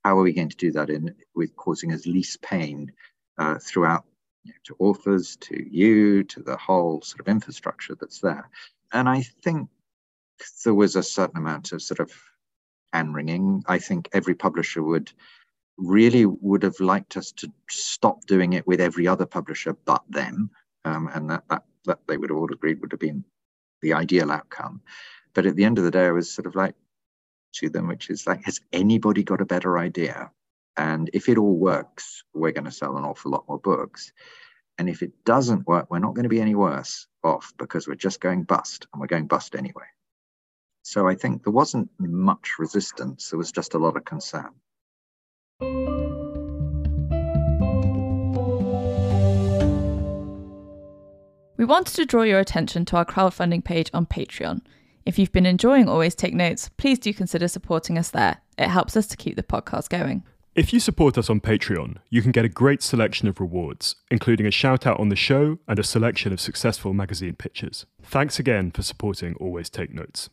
[0.04, 2.92] how are we going to do that in with causing as least pain
[3.38, 4.04] uh, throughout
[4.46, 8.48] you know, to authors, to you, to the whole sort of infrastructure that's there.
[8.92, 9.68] And I think
[10.64, 12.12] there was a certain amount of sort of
[12.92, 13.62] hand wringing.
[13.66, 15.12] I think every publisher would
[15.76, 20.50] really would have liked us to stop doing it with every other publisher but them.
[20.84, 23.24] Um, and that, that, that they would have all agreed would have been
[23.82, 24.80] the ideal outcome.
[25.34, 26.74] But at the end of the day, I was sort of like
[27.54, 30.30] to them, which is like, has anybody got a better idea?
[30.76, 34.12] And if it all works, we're going to sell an awful lot more books.
[34.78, 37.94] And if it doesn't work, we're not going to be any worse off because we're
[37.94, 39.86] just going bust and we're going bust anyway.
[40.82, 44.50] So I think there wasn't much resistance, there was just a lot of concern.
[51.58, 54.60] We wanted to draw your attention to our crowdfunding page on Patreon.
[55.06, 58.42] If you've been enjoying Always Take Notes, please do consider supporting us there.
[58.58, 60.22] It helps us to keep the podcast going.
[60.56, 64.46] If you support us on Patreon, you can get a great selection of rewards, including
[64.46, 67.84] a shout out on the show and a selection of successful magazine pitches.
[68.02, 70.30] Thanks again for supporting Always Take Notes.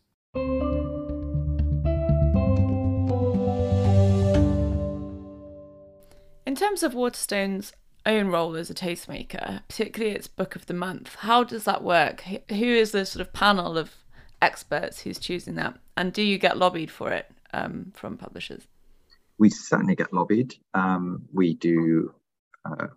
[6.46, 7.74] In terms of Waterstone's
[8.06, 12.24] own role as a tastemaker, particularly its book of the month, how does that work?
[12.48, 13.92] Who is the sort of panel of
[14.42, 15.78] experts who's choosing that?
[15.98, 18.68] And do you get lobbied for it um, from publishers?
[19.38, 20.56] We certainly get lobbied.
[20.74, 22.13] Um, we do,
[22.65, 22.88] uh,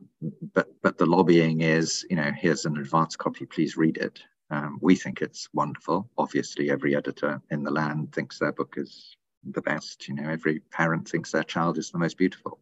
[0.54, 4.20] but but the lobbying is, you know, here's an advance copy, please read it.
[4.50, 6.08] Um, we think it's wonderful.
[6.18, 10.08] Obviously, every editor in the land thinks their book is the best.
[10.08, 12.60] You know, every parent thinks their child is the most beautiful.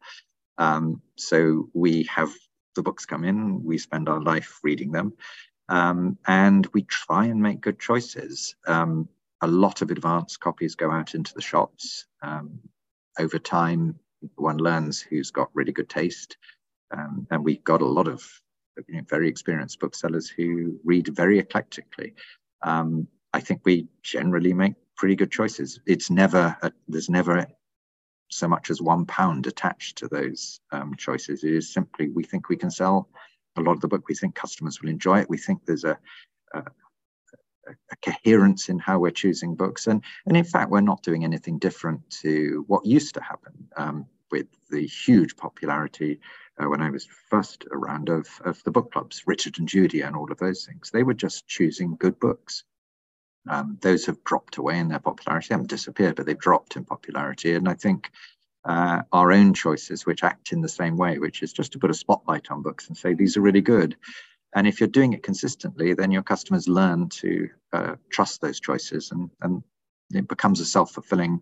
[0.57, 2.33] Um, so we have
[2.75, 5.13] the books come in, we spend our life reading them,
[5.69, 8.55] um, and we try and make good choices.
[8.67, 9.09] Um,
[9.41, 12.07] a lot of advanced copies go out into the shops.
[12.23, 12.61] Um,
[13.19, 13.99] over time,
[14.37, 16.37] one learns who's got really good taste.
[16.91, 18.25] Um, and we've got a lot of
[18.89, 22.15] you know, very experienced booksellers who read very eclectically.
[22.63, 25.81] Um, I think we generally make pretty good choices.
[25.87, 27.47] It's never a, there's never
[28.31, 31.45] so much as one pound attached to those um, choices.
[31.45, 33.09] It is simply we think we can sell
[33.57, 34.09] a lot of the book.
[34.09, 35.31] We think customers will enjoy it.
[35.31, 35.99] We think there's a,
[36.55, 36.63] a,
[37.91, 41.59] a coherence in how we're choosing books, and and in fact, we're not doing anything
[41.59, 46.21] different to what used to happen um, with the huge popularity
[46.59, 50.17] uh, when I was first around of, of the book clubs, Richard and Judy, and
[50.17, 50.91] all of those things.
[50.91, 52.65] They were just choosing good books.
[53.49, 56.85] Um, those have dropped away in their popularity, they haven't disappeared, but they've dropped in
[56.85, 57.55] popularity.
[57.55, 58.11] And I think
[58.65, 61.91] uh, our own choices, which act in the same way, which is just to put
[61.91, 63.97] a spotlight on books and say, these are really good.
[64.55, 69.11] And if you're doing it consistently, then your customers learn to uh, trust those choices
[69.11, 69.63] and, and
[70.13, 71.41] it becomes a self fulfilling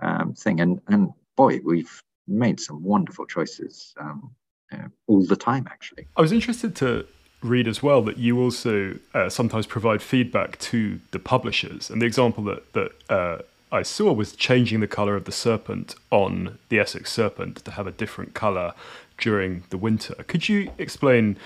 [0.00, 0.60] um, thing.
[0.60, 4.34] And, and boy, we've made some wonderful choices um,
[4.72, 6.06] uh, all the time, actually.
[6.16, 7.06] I was interested to
[7.42, 11.90] read as well that you also uh, sometimes provide feedback to the publishers.
[11.90, 15.94] And the example that that uh, I saw was changing the color of the serpent
[16.10, 18.72] on the Essex Serpent to have a different color
[19.18, 20.14] during the winter.
[20.26, 21.36] Could you explain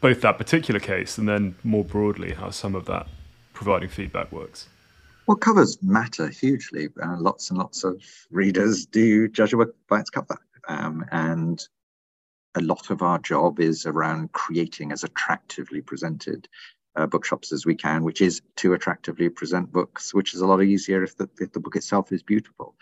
[0.00, 3.06] both that particular case and then more broadly how some of that
[3.52, 4.68] providing feedback works?
[5.26, 6.88] Well, covers matter hugely.
[7.02, 10.38] Uh, lots and lots of readers do judge a book by its cover.
[10.68, 11.62] Um, and
[12.54, 16.48] a lot of our job is around creating as attractively presented
[16.96, 20.62] uh, bookshops as we can, which is to attractively present books, which is a lot
[20.62, 22.74] easier if the, if the book itself is beautiful.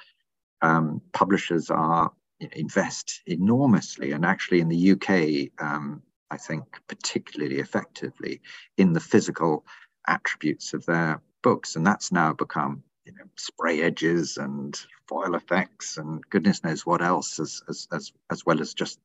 [0.62, 2.12] Um, publishers are
[2.52, 8.40] invest enormously, and actually in the UK, um, I think particularly effectively
[8.76, 9.64] in the physical
[10.06, 15.96] attributes of their books, and that's now become you know, spray edges and foil effects
[15.96, 18.98] and goodness knows what else, as as as, as well as just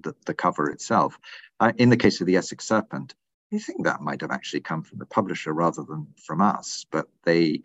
[0.00, 1.18] the, the cover itself.
[1.58, 3.14] Uh, in the case of the Essex Serpent,
[3.52, 7.08] I think that might have actually come from the publisher rather than from us, but
[7.24, 7.62] they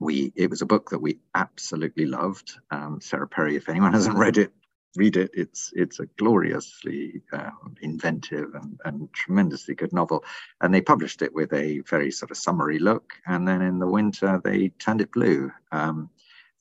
[0.00, 2.52] we it was a book that we absolutely loved.
[2.70, 4.52] Um, Sarah Perry, if anyone hasn't read it,
[4.96, 5.30] read it.
[5.34, 10.24] It's it's a gloriously uh, inventive and, and tremendously good novel.
[10.60, 13.86] And they published it with a very sort of summery look, and then in the
[13.86, 15.52] winter they turned it blue.
[15.72, 16.10] Um,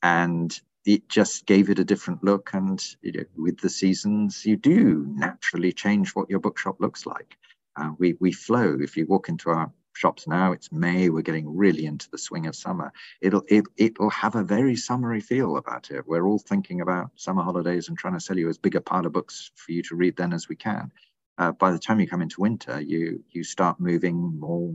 [0.04, 2.52] and it just gave it a different look.
[2.54, 7.38] And you know, with the seasons, you do naturally change what your bookshop looks like.
[7.76, 8.78] Uh, we we flow.
[8.80, 11.10] If you walk into our shops now, it's May.
[11.10, 12.92] We're getting really into the swing of summer.
[13.22, 16.08] It'll it it'll have a very summery feel about it.
[16.08, 19.06] We're all thinking about summer holidays and trying to sell you as big a pile
[19.06, 20.92] of books for you to read then as we can.
[21.38, 24.74] Uh, by the time you come into winter, you you start moving more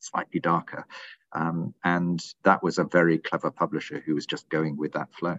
[0.00, 0.86] slightly darker.
[1.32, 5.36] Um, and that was a very clever publisher who was just going with that flow.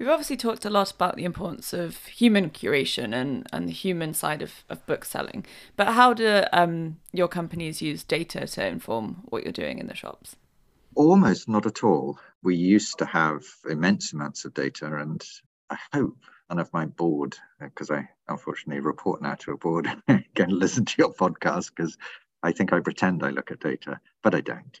[0.00, 4.14] We've obviously talked a lot about the importance of human curation and, and the human
[4.14, 5.44] side of, of book selling.
[5.76, 9.94] But how do um, your companies use data to inform what you're doing in the
[9.94, 10.36] shops?
[10.94, 12.18] Almost not at all.
[12.42, 15.22] We used to have immense amounts of data, and
[15.68, 16.16] I hope
[16.48, 19.86] none of my board, because I unfortunately report now to a board,
[20.34, 21.98] can listen to your podcast because
[22.42, 24.80] I think I pretend I look at data, but I don't.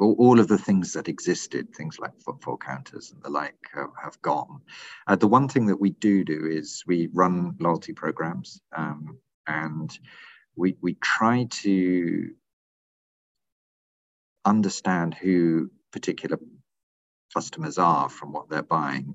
[0.00, 3.90] All, all of the things that existed, things like footfall counters and the like, have,
[4.02, 4.60] have gone.
[5.06, 9.98] Uh, the one thing that we do do is we run loyalty programs, um, and
[10.56, 12.30] we we try to
[14.44, 16.38] understand who particular
[17.34, 19.14] customers are from what they're buying,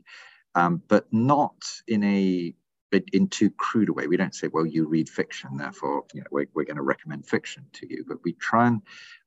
[0.56, 1.56] um, but not
[1.88, 2.56] in a
[3.12, 4.08] in too crude a way.
[4.08, 7.28] We don't say, well, you read fiction, therefore, you know, we're, we're going to recommend
[7.28, 8.06] fiction to you.
[8.08, 8.82] But we try and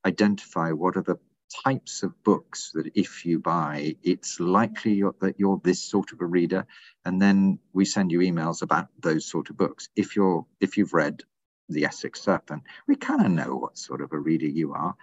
[0.07, 1.19] identify what are the
[1.65, 6.21] types of books that if you buy, it's likely you're, that you're this sort of
[6.21, 6.67] a reader.
[7.05, 9.89] And then we send you emails about those sort of books.
[9.97, 11.23] If you're if you've read
[11.69, 14.95] The Essex Serpent, we kind of know what sort of a reader you are.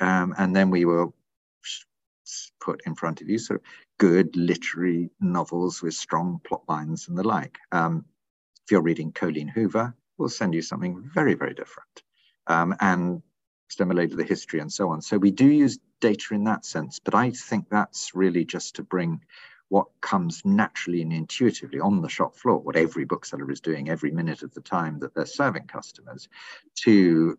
[0.00, 1.14] Um, and then we will
[2.60, 3.66] put in front of you sort of
[3.98, 7.58] good literary novels with strong plot lines and the like.
[7.70, 8.04] Um,
[8.64, 12.02] if you're reading Colleen Hoover, we'll send you something very, very different.
[12.46, 13.22] Um, and
[13.68, 15.02] stimulated the history and so on.
[15.02, 18.82] So we do use data in that sense, but I think that's really just to
[18.82, 19.20] bring
[19.68, 24.10] what comes naturally and intuitively on the shop floor, what every bookseller is doing every
[24.10, 26.28] minute of the time that they're serving customers,
[26.74, 27.38] to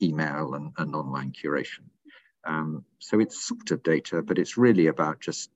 [0.00, 1.84] email and, and online curation.
[2.44, 5.50] Um, so it's sort of data, but it's really about just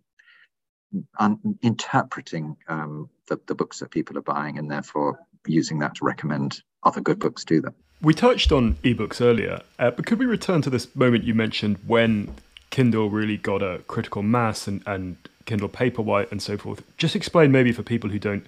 [1.18, 6.04] un- interpreting um, the, the books that people are buying and therefore using that to
[6.04, 7.74] recommend other good books to them.
[8.00, 11.78] We touched on ebooks earlier, uh, but could we return to this moment you mentioned
[11.86, 12.34] when
[12.70, 16.82] Kindle really got a critical mass and, and Kindle Paperwhite and so forth?
[16.96, 18.46] Just explain maybe for people who don't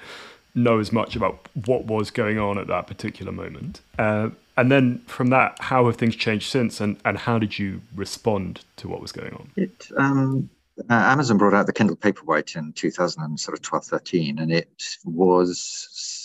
[0.54, 3.80] know as much about what was going on at that particular moment.
[3.98, 7.80] Uh, and then from that, how have things changed since, and, and how did you
[7.94, 9.50] respond to what was going on?
[9.56, 10.50] It um,
[10.88, 16.19] uh, Amazon brought out the Kindle Paperwhite in 2012, 13, and it was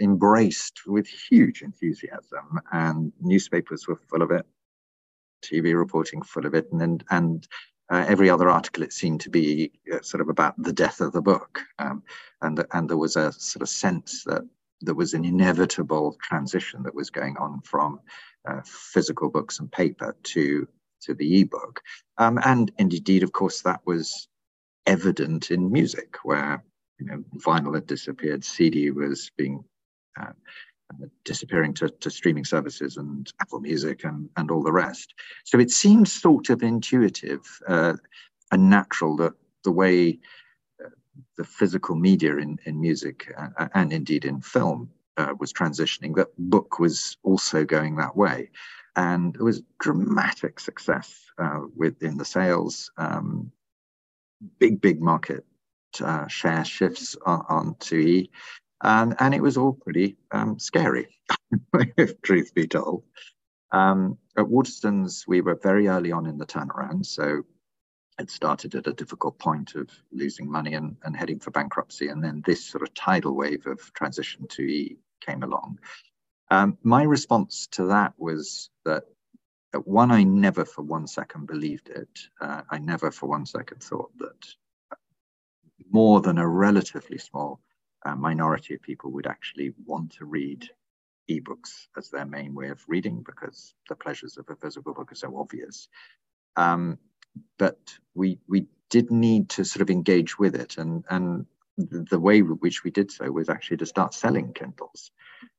[0.00, 4.46] embraced with huge enthusiasm, and newspapers were full of it,
[5.44, 7.48] TV reporting full of it, and and, and
[7.90, 11.12] uh, every other article it seemed to be uh, sort of about the death of
[11.12, 12.02] the book, um,
[12.42, 14.42] and and there was a sort of sense that
[14.80, 18.00] there was an inevitable transition that was going on from
[18.46, 20.66] uh, physical books and paper to
[21.00, 21.80] to the ebook,
[22.18, 24.28] um, and indeed, of course, that was
[24.86, 26.62] evident in music, where
[26.98, 29.64] you know vinyl had disappeared, CD was being
[30.20, 30.32] uh,
[31.24, 35.14] disappearing to, to, streaming services and Apple Music and, and all the rest.
[35.44, 37.94] So it seems sort of intuitive uh,
[38.52, 39.32] and natural that
[39.64, 40.20] the way
[40.84, 40.90] uh,
[41.36, 46.28] the physical media in, in music uh, and indeed in film uh, was transitioning, that
[46.38, 48.50] book was also going that way.
[48.94, 53.50] And it was dramatic success uh, within the sales, um,
[54.58, 55.44] big, big market
[56.00, 58.30] uh, share shifts on, onto E
[58.82, 61.08] and and it was all pretty um, scary,
[61.96, 63.04] if truth be told.
[63.72, 67.42] Um, at Waterstones, we were very early on in the turnaround, so
[68.18, 72.22] it started at a difficult point of losing money and, and heading for bankruptcy, and
[72.22, 75.78] then this sort of tidal wave of transition to E came along.
[76.50, 79.04] Um, my response to that was that
[79.84, 82.08] one, I never for one second believed it.
[82.40, 84.46] Uh, I never for one second thought that
[85.90, 87.60] more than a relatively small
[88.06, 90.68] a minority of people would actually want to read
[91.30, 95.16] ebooks as their main way of reading because the pleasures of a physical book are
[95.16, 95.88] so obvious.
[96.56, 96.98] Um,
[97.58, 97.78] but
[98.14, 101.46] we we did need to sort of engage with it, and and
[101.76, 105.10] the way which we did so was actually to start selling Kindles,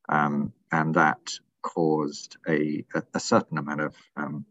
[0.10, 4.45] um, and that caused a, a, a certain amount of um,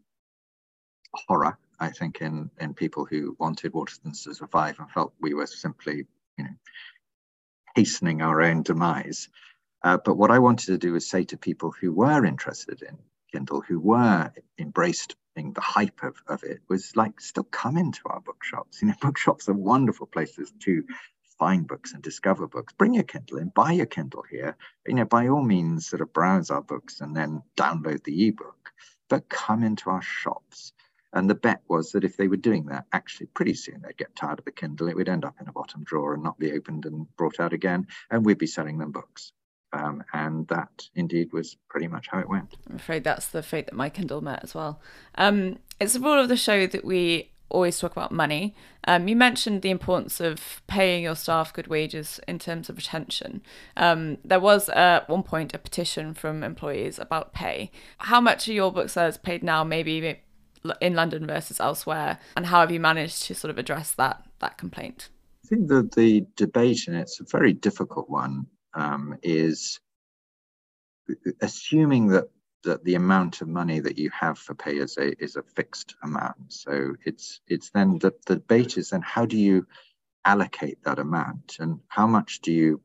[1.13, 5.47] horror, I think, in in people who wanted Waterstones to survive and felt we were
[5.47, 6.05] simply,
[6.37, 6.55] you know,
[7.77, 9.29] hastening our own demise.
[9.83, 12.97] Uh, but what I wanted to do is say to people who were interested in
[13.31, 18.01] Kindle, who were embraced in the hype of, of it, was like still come into
[18.05, 18.79] our bookshops.
[18.81, 20.85] You know, bookshops are wonderful places to
[21.37, 22.73] find books and discover books.
[22.73, 24.57] Bring your Kindle in, buy your Kindle here.
[24.87, 28.71] You know, by all means, sort of browse our books and then download the ebook.
[29.07, 30.73] But come into our shops.
[31.13, 34.15] And the bet was that if they were doing that, actually pretty soon they'd get
[34.15, 34.87] tired of the Kindle.
[34.87, 37.53] It would end up in a bottom drawer and not be opened and brought out
[37.53, 39.31] again, and we'd be selling them books.
[39.73, 42.55] Um, and that indeed was pretty much how it went.
[42.69, 44.81] I'm afraid that's the fate that my Kindle met as well.
[45.15, 48.55] Um, it's a rule of the show that we always talk about money.
[48.85, 53.41] Um, you mentioned the importance of paying your staff good wages in terms of retention.
[53.75, 57.71] Um, there was at one point a petition from employees about pay.
[57.99, 59.63] How much are your book booksellers paid now?
[59.63, 60.19] Maybe
[60.81, 64.57] in London versus elsewhere, and how have you managed to sort of address that that
[64.57, 65.09] complaint?
[65.45, 69.79] I think that the debate, and it's a very difficult one, um, is
[71.41, 72.29] assuming that
[72.63, 75.95] that the amount of money that you have for pay is a is a fixed
[76.03, 76.51] amount.
[76.51, 79.65] So it's it's then the, the debate is then how do you
[80.25, 82.81] allocate that amount and how much do you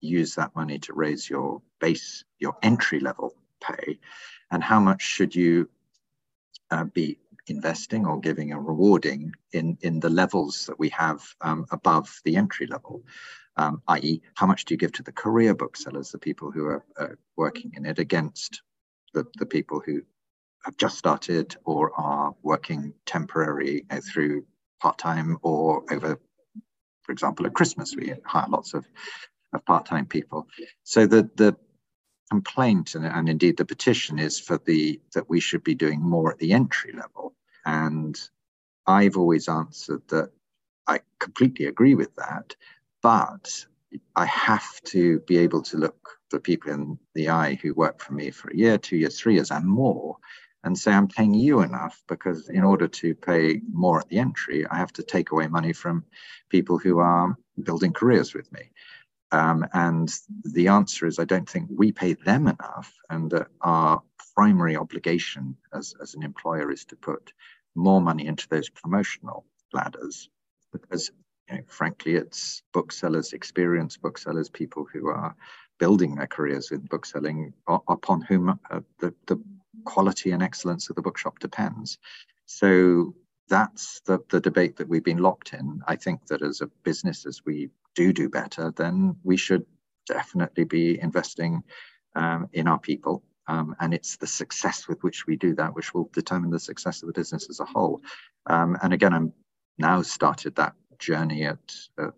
[0.00, 3.98] use that money to raise your base your entry level pay
[4.50, 5.68] and how much should you
[6.70, 11.66] uh, be investing or giving and rewarding in, in the levels that we have um,
[11.70, 13.02] above the entry level,
[13.56, 16.84] um, i.e., how much do you give to the career booksellers, the people who are
[16.98, 18.62] uh, working in it, against
[19.14, 20.02] the, the people who
[20.64, 24.44] have just started or are working temporary you know, through
[24.80, 26.20] part time or over,
[27.02, 28.84] for example, at Christmas, we hire lots of,
[29.52, 30.48] of part time people.
[30.82, 31.56] So the, the
[32.30, 36.32] complaint and, and, indeed the petition is for the that we should be doing more
[36.32, 38.30] at the entry level and
[38.86, 40.30] i've always answered that
[40.86, 42.54] I completely agree with that,
[43.02, 43.66] but
[44.14, 48.12] I have to be able to look the people in the eye who work for
[48.12, 50.16] me for a year, two years, three years, and more,
[50.64, 54.66] and say, I'm paying you enough because in order to pay more at the entry,
[54.66, 56.04] I have to take away money from
[56.48, 58.70] people who are building careers with me.
[59.32, 60.12] Um, and
[60.44, 64.02] the answer is, I don't think we pay them enough, and that our
[64.34, 67.32] primary obligation as, as an employer is to put
[67.74, 70.30] more money into those promotional ladders
[70.72, 71.10] because
[71.48, 75.34] you know, frankly, it's booksellers, experienced booksellers, people who are
[75.78, 79.40] building their careers in bookselling, upon whom uh, the, the
[79.84, 81.98] quality and excellence of the bookshop depends.
[82.46, 83.14] So
[83.48, 85.82] that's the, the debate that we've been locked in.
[85.86, 89.66] I think that as a business, as we do do better, then we should
[90.06, 91.62] definitely be investing
[92.14, 93.24] um, in our people.
[93.48, 97.02] Um, and it's the success with which we do that which will determine the success
[97.02, 98.00] of the business as a whole.
[98.46, 99.32] Um, and again, I'm
[99.78, 101.58] now started that journey at,
[101.98, 102.12] at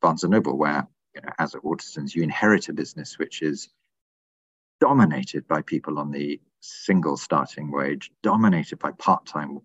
[0.00, 3.68] Barnes and Noble, where you know, as at Waterstones, you inherit a business which is
[4.80, 9.60] dominated by people on the single starting wage, dominated by part-time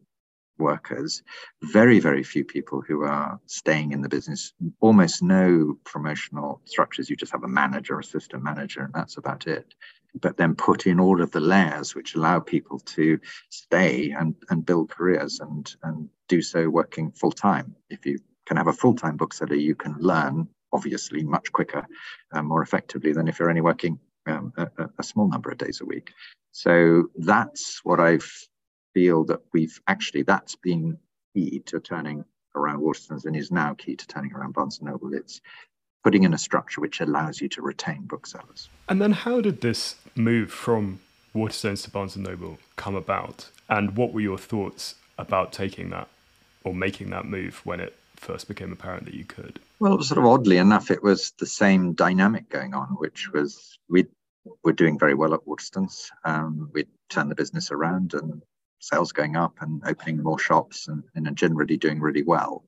[0.57, 1.23] workers,
[1.61, 7.09] very, very few people who are staying in the business, almost no promotional structures.
[7.09, 9.73] You just have a manager, assistant manager, and that's about it.
[10.21, 14.65] But then put in all of the layers which allow people to stay and, and
[14.65, 17.75] build careers and, and do so working full time.
[17.89, 21.85] If you can have a full-time bookseller, you can learn obviously much quicker
[22.31, 25.81] and more effectively than if you're only working um, a, a, small number of days
[25.81, 26.11] a week.
[26.51, 28.19] So that's what I
[28.93, 30.97] feel that we've actually that's been
[31.33, 32.25] key to turning
[32.55, 35.13] around Waterstones and is now key to turning around Barnes and Noble.
[35.13, 35.41] It's
[36.03, 38.69] putting in a structure which allows you to retain booksellers.
[38.89, 40.99] And then how did this move from
[41.33, 43.49] Waterstones to Barnes and Noble come about?
[43.69, 46.07] And what were your thoughts about taking that
[46.63, 49.59] or making that move when it first became apparent that you could?
[49.79, 54.05] Well, sort of oddly enough, it was the same dynamic going on, which was we
[54.63, 56.09] were doing very well at Waterstones.
[56.23, 58.41] Um, we'd turned the business around and
[58.83, 62.65] sales going up and opening more shops and, and generally doing really well.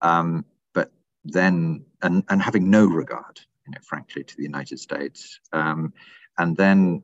[0.00, 0.44] Um,
[0.74, 0.90] but
[1.24, 5.40] then, and, and having no regard, you know, frankly, to the United States.
[5.52, 5.92] Um,
[6.38, 7.02] and then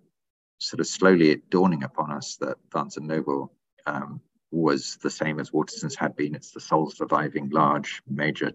[0.58, 3.52] sort of slowly it dawning upon us that Barnes and Noble
[3.86, 6.34] um, was the same as Waterstones had been.
[6.34, 8.52] It's the sole surviving large major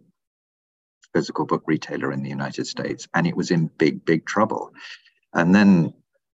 [1.13, 4.73] physical book retailer in the United States, and it was in big, big trouble.
[5.33, 5.93] And then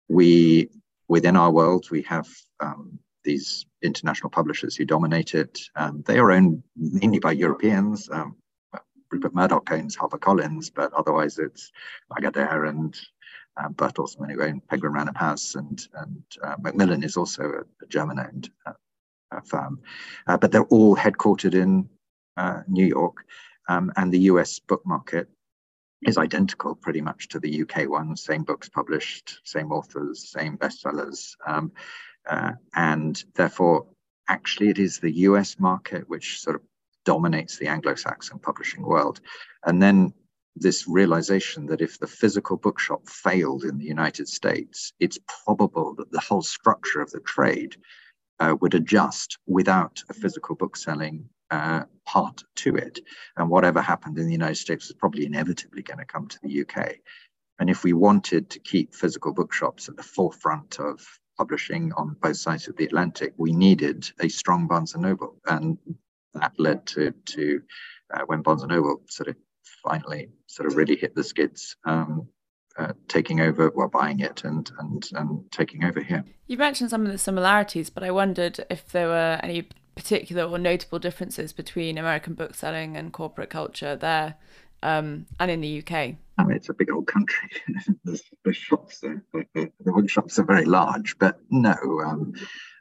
[0.07, 0.69] we,
[1.07, 2.27] within our world, we have
[2.59, 5.59] um, these international publishers who dominate it.
[5.75, 8.09] Um, they are owned mainly by Europeans.
[8.09, 8.37] Um,
[9.11, 11.71] Rupert Murdoch owns HarperCollins, but otherwise it's
[12.11, 12.97] Lagardère and
[13.57, 17.87] uh, Bertelsmann who own Penguin Random House, and, and uh, Macmillan is also a, a
[17.87, 18.73] German-owned uh,
[19.31, 19.81] uh, firm,
[20.27, 21.89] uh, but they're all headquartered in
[22.37, 23.25] uh, New York,
[23.67, 25.27] um, and the US book market
[26.05, 28.15] is identical pretty much to the UK one.
[28.15, 31.71] Same books published, same authors, same bestsellers, um,
[32.29, 33.85] uh, and therefore,
[34.27, 36.61] actually, it is the US market which sort of
[37.05, 39.21] dominates the Anglo-Saxon publishing world,
[39.65, 40.13] and then
[40.59, 46.11] this realization that if the physical bookshop failed in the United States, it's probable that
[46.11, 47.75] the whole structure of the trade
[48.39, 52.99] uh, would adjust without a physical book selling uh, part to it.
[53.37, 56.61] And whatever happened in the United States was probably inevitably going to come to the
[56.61, 56.95] UK.
[57.59, 61.05] And if we wanted to keep physical bookshops at the forefront of
[61.37, 65.35] publishing on both sides of the Atlantic, we needed a strong Barnes and Noble.
[65.45, 65.77] And
[66.33, 67.61] that led to, to
[68.13, 69.35] uh, when Barnes and Noble sort of
[69.83, 72.27] finally sort of really hit the skids, um,
[72.77, 76.23] uh, taking over, well, buying it and, and, and taking over here.
[76.47, 80.59] You mentioned some of the similarities, but I wondered if there were any particular or
[80.59, 84.35] notable differences between American bookselling and corporate culture there
[84.83, 86.15] um, and in the UK.
[86.37, 87.49] I mean, it's a big old country.
[88.03, 91.75] the, shops, are, the, the bookshops are very large, but no,
[92.05, 92.33] um,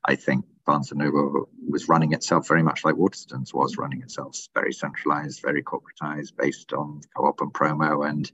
[0.05, 4.37] I think Barnes and Noble was running itself very much like Waterstones was running itself,
[4.55, 8.31] very centralized, very corporatized, based on co-op and promo, and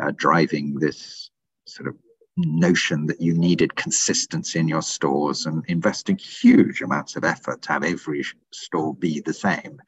[0.00, 1.30] uh, driving this
[1.66, 1.96] sort of
[2.36, 7.72] notion that you needed consistency in your stores and investing huge amounts of effort to
[7.72, 8.22] have every
[8.52, 9.80] store be the same.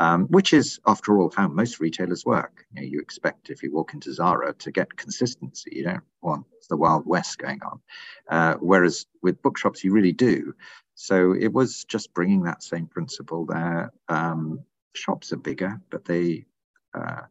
[0.00, 2.64] Um, which is, after all, how most retailers work.
[2.72, 5.72] You, know, you, expect if you walk into Zara to get consistency.
[5.74, 7.80] You don't want the Wild West going on.
[8.28, 10.54] Uh, whereas with bookshops, you really do.
[10.94, 13.92] So it was just bringing that same principle there.
[14.08, 14.60] Um,
[14.94, 16.46] shops are bigger, but they
[16.94, 17.22] uh,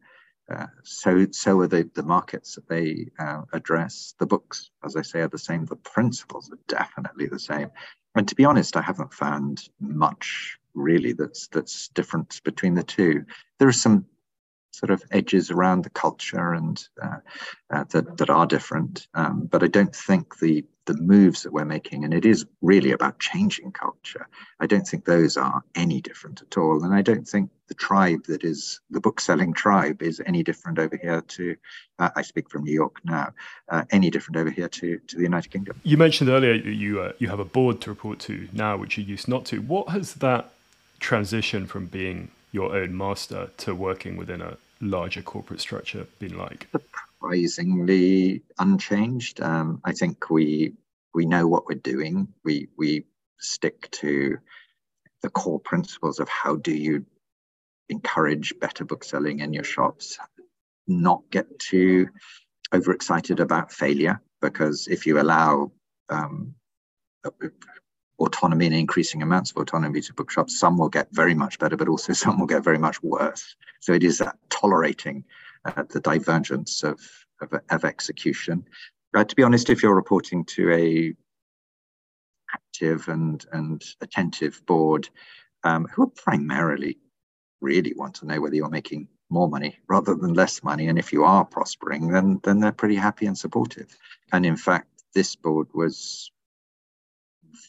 [0.50, 4.14] uh, so so are the, the markets that they uh, address.
[4.18, 5.66] The books, as I say, are the same.
[5.66, 7.70] The principles are definitely the same.
[8.14, 13.24] And to be honest, I haven't found much really that's that's different between the two.
[13.58, 14.06] There are some
[14.78, 17.18] sort of edges around the culture and uh,
[17.70, 21.66] uh, that that are different, um, but I don't think the the moves that we're
[21.66, 24.26] making, and it is really about changing culture.
[24.58, 28.24] I don't think those are any different at all, and I don't think the tribe
[28.26, 31.56] that is the book selling tribe is any different over here to.
[31.98, 33.32] Uh, I speak from New York now.
[33.68, 35.80] Uh, any different over here to to the United Kingdom.
[35.82, 38.96] You mentioned earlier that you uh, you have a board to report to now, which
[38.96, 39.60] you used not to.
[39.60, 40.52] What has that
[41.00, 46.68] transition from being your own master to working within a larger corporate structure been like?
[47.20, 49.40] surprisingly unchanged.
[49.40, 50.74] Um, I think we
[51.14, 52.28] we know what we're doing.
[52.44, 53.04] We we
[53.38, 54.38] stick to
[55.22, 57.04] the core principles of how do you
[57.88, 60.18] encourage better book selling in your shops,
[60.86, 62.08] not get too
[62.72, 65.72] overexcited about failure because if you allow
[66.10, 66.54] um,
[68.18, 71.88] autonomy and increasing amounts of autonomy to bookshops, some will get very much better, but
[71.88, 73.56] also some will get very much worse.
[73.80, 75.24] So it is that tolerating
[75.64, 77.00] uh, the divergence of,
[77.40, 78.64] of, of execution.
[79.16, 81.14] Uh, to be honest, if you're reporting to a
[82.52, 85.08] active and, and attentive board
[85.64, 86.98] um, who primarily
[87.60, 91.12] really want to know whether you're making more money rather than less money, and if
[91.12, 93.94] you are prospering, then then they're pretty happy and supportive.
[94.32, 96.30] And in fact, this board was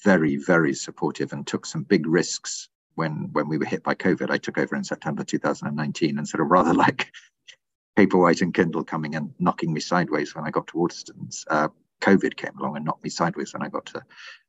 [0.03, 4.29] very, very supportive and took some big risks when when we were hit by COVID.
[4.29, 7.11] I took over in September 2019, and sort of rather like
[7.97, 11.45] Paperwhite and Kindle coming and knocking me sideways when I got to Waterstones.
[11.49, 11.69] Uh,
[12.01, 14.01] COVID came along and knocked me sideways when I got to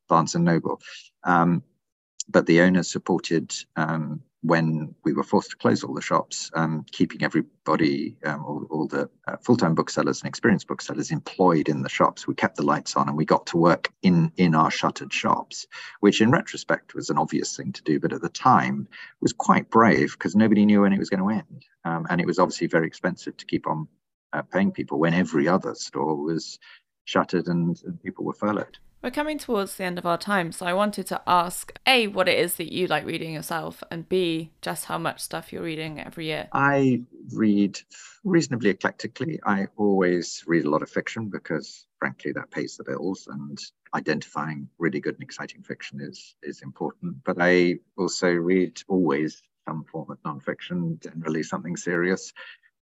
[0.09, 0.81] Barnes and Noble.
[1.25, 1.63] Um,
[2.29, 6.85] but the owners supported um, when we were forced to close all the shops, um,
[6.93, 11.89] keeping everybody, um, all, all, the uh, full-time booksellers and experienced booksellers employed in the
[11.91, 12.27] shops.
[12.27, 15.67] We kept the lights on and we got to work in, in our shuttered shops,
[16.01, 18.89] which in retrospect was an obvious thing to do, but at the time
[19.21, 21.67] was quite brave because nobody knew when it was going to end.
[21.85, 23.89] Um, and it was obviously very expensive to keep on
[24.33, 26.59] uh, paying people when every other store was
[27.05, 28.79] shuttered and, and people were furloughed.
[29.03, 32.29] We're coming towards the end of our time, so I wanted to ask A, what
[32.29, 35.99] it is that you like reading yourself, and B, just how much stuff you're reading
[35.99, 36.49] every year.
[36.53, 37.01] I
[37.33, 37.79] read
[38.25, 39.39] reasonably eclectically.
[39.47, 43.59] I always read a lot of fiction because, frankly, that pays the bills, and
[43.95, 47.25] identifying really good and exciting fiction is, is important.
[47.25, 52.35] But I also read always some form of nonfiction, generally something serious.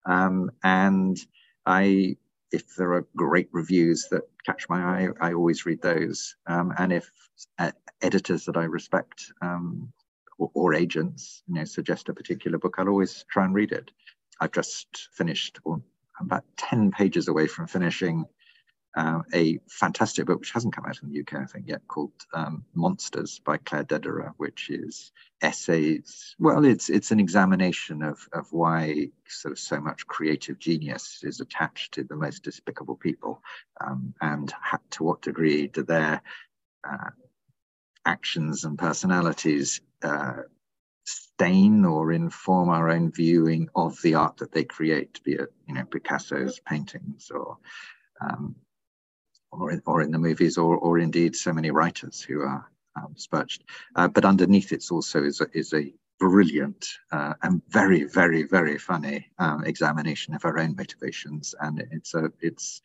[0.06, 1.16] Um, and
[1.64, 2.16] I
[2.52, 6.36] if there are great reviews that catch my eye, I always read those.
[6.46, 7.10] Um, and if
[7.58, 7.72] uh,
[8.02, 9.92] editors that I respect um,
[10.38, 13.90] or, or, agents, you know, suggest a particular book, I'll always try and read it.
[14.40, 15.80] I've just finished, or
[16.18, 18.24] I'm about ten pages away from finishing
[18.96, 22.12] uh, a fantastic book which hasn't come out in the UK, I think, yet, called
[22.34, 26.34] um, Monsters by Claire Dederer, which is essays.
[26.38, 31.40] Well, it's it's an examination of of why sort of so much creative genius is
[31.40, 33.42] attached to the most despicable people,
[33.80, 34.52] um, and
[34.90, 36.22] to what degree do their
[36.82, 37.10] uh,
[38.04, 40.42] actions and personalities uh,
[41.04, 45.74] stain or inform our own viewing of the art that they create, be it you
[45.74, 47.58] know Picasso's paintings or
[48.20, 48.56] um,
[49.52, 53.14] or in, or in the movies, or, or indeed so many writers who are um.
[53.96, 58.78] Uh, but underneath it's also is a, is a brilliant uh, and very, very, very
[58.78, 62.82] funny um, examination of our own motivations, and it's a it's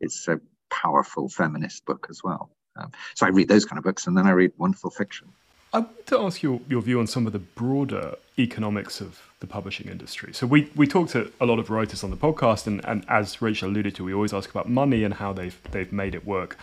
[0.00, 0.40] it's a
[0.70, 2.50] powerful feminist book as well.
[2.76, 5.28] Um, so I read those kind of books, and then I read wonderful fiction.
[5.72, 9.46] I want to ask your, your view on some of the broader economics of the
[9.46, 10.32] publishing industry.
[10.32, 13.42] So we, we talk to a lot of writers on the podcast, and, and as
[13.42, 16.56] Rachel alluded to, we always ask about money and how they've they've made it work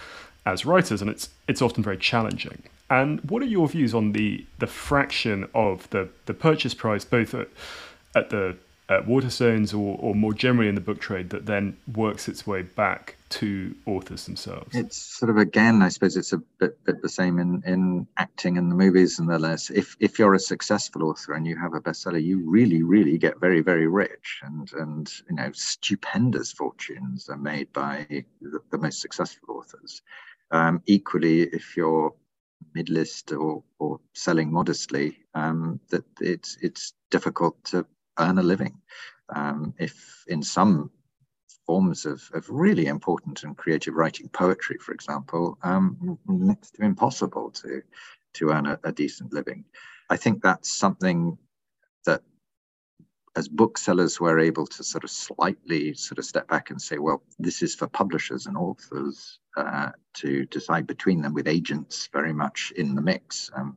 [0.45, 2.64] as writers, and it's it's often very challenging.
[2.89, 7.34] And what are your views on the the fraction of the the purchase price, both
[7.34, 7.49] at,
[8.16, 8.58] at the
[8.88, 12.62] at Waterstones or, or more generally in the book trade that then works its way
[12.62, 14.76] back to authors themselves?
[14.76, 18.58] It's sort of again, I suppose it's a bit, bit the same in, in acting
[18.58, 19.70] and the movies and the less.
[19.70, 23.40] If if you're a successful author and you have a bestseller, you really, really get
[23.40, 28.06] very, very rich and and you know stupendous fortunes are made by
[28.42, 30.02] the, the most successful authors.
[30.52, 32.14] Um, equally, if you're
[32.76, 37.86] mid-list or, or selling modestly, um, that it's it's difficult to
[38.20, 38.82] earn a living.
[39.30, 40.91] Um, if in some
[41.66, 47.51] forms of, of really important and creative writing, poetry, for example, um, next to impossible
[47.51, 47.82] to,
[48.34, 49.66] to earn a, a decent living.
[50.09, 51.38] I think that's something
[52.05, 52.22] that
[53.36, 57.22] as booksellers we're able to sort of slightly sort of step back and say well
[57.38, 62.72] this is for publishers and authors uh, to decide between them with agents very much
[62.78, 63.76] in the mix um,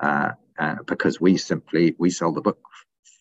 [0.00, 2.60] uh, uh, because we simply we sell the book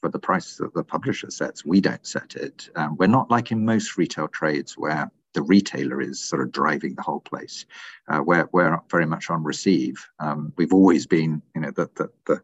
[0.05, 1.65] for the price that the publisher sets.
[1.65, 2.69] We don't set it.
[2.75, 6.93] Um, we're not like in most retail trades where the retailer is sort of driving
[6.93, 7.65] the whole place.
[8.07, 9.95] Uh, we're, we're very much on receive.
[10.19, 12.41] Um, we've always been, you know, the, the, the,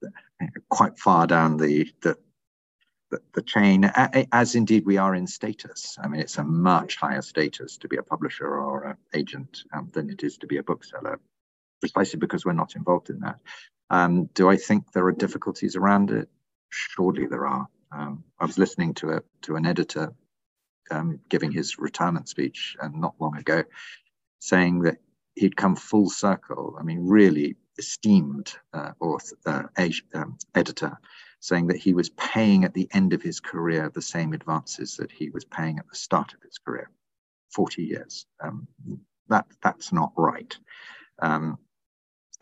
[0.00, 0.10] the
[0.70, 2.16] quite far down the, the
[3.10, 3.84] the, the, chain,
[4.32, 5.98] as indeed we are in status.
[6.02, 9.90] I mean, it's a much higher status to be a publisher or an agent um,
[9.92, 11.20] than it is to be a bookseller,
[11.80, 13.38] precisely because we're not involved in that.
[13.90, 16.30] Um, do I think there are difficulties around it?
[16.72, 17.66] Surely there are.
[17.92, 20.14] Um, I was listening to a to an editor
[20.90, 23.64] um, giving his retirement speech and uh, not long ago,
[24.38, 24.96] saying that
[25.34, 26.76] he'd come full circle.
[26.78, 30.98] I mean, really esteemed uh, author, uh, um, editor,
[31.40, 35.12] saying that he was paying at the end of his career the same advances that
[35.12, 36.90] he was paying at the start of his career,
[37.54, 38.26] 40 years.
[38.42, 38.66] Um,
[39.28, 40.56] that that's not right.
[41.20, 41.58] Um,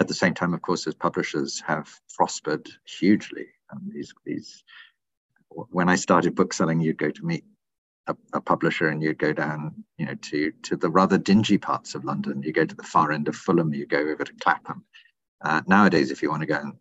[0.01, 3.47] at the same time, of course, as publishers have prospered hugely.
[3.73, 4.65] Um, these, these,
[5.49, 7.45] when I started bookselling, you'd go to meet
[8.07, 11.95] a, a, publisher and you'd go down, you know, to to the rather dingy parts
[11.95, 12.43] of London.
[12.43, 13.73] You go to the far end of Fulham.
[13.73, 14.85] You go over to Clapham.
[15.43, 16.75] Uh, nowadays, if you want to go and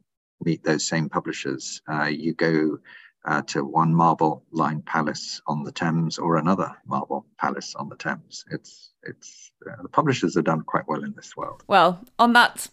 [0.43, 2.79] meet those same publishers, uh, you go
[3.25, 7.95] uh, to one marble lined palace on the Thames or another marble palace on the
[7.95, 8.45] Thames.
[8.51, 11.63] It's it's uh, the publishers have done quite well in this world.
[11.67, 12.69] Well, on that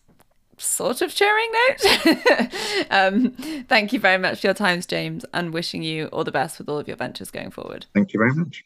[0.58, 2.54] sort of cheering note.
[2.90, 3.30] um,
[3.68, 6.68] thank you very much for your times, James, and wishing you all the best with
[6.68, 7.86] all of your ventures going forward.
[7.94, 8.64] Thank you very much.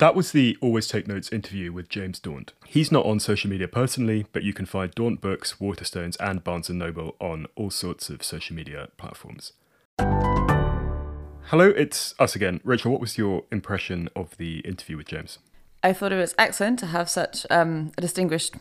[0.00, 2.54] That was the Always Take Notes interview with James Daunt.
[2.64, 6.70] He's not on social media personally, but you can find Daunt Books, Waterstones, and Barnes
[6.70, 9.52] & Noble on all sorts of social media platforms.
[9.98, 12.62] Hello, it's us again.
[12.64, 15.38] Rachel, what was your impression of the interview with James?
[15.82, 18.54] I thought it was excellent to have such um, a distinguished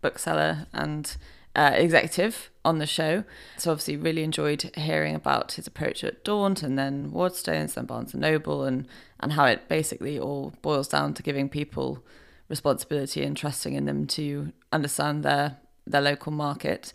[0.00, 1.16] bookseller and
[1.54, 3.24] uh, executive on the show.
[3.58, 8.14] So obviously, really enjoyed hearing about his approach at Daunt and then Waterstones and Barnes
[8.14, 8.86] and Noble and
[9.20, 12.02] and how it basically all boils down to giving people
[12.48, 16.92] responsibility and trusting in them to understand their their local market.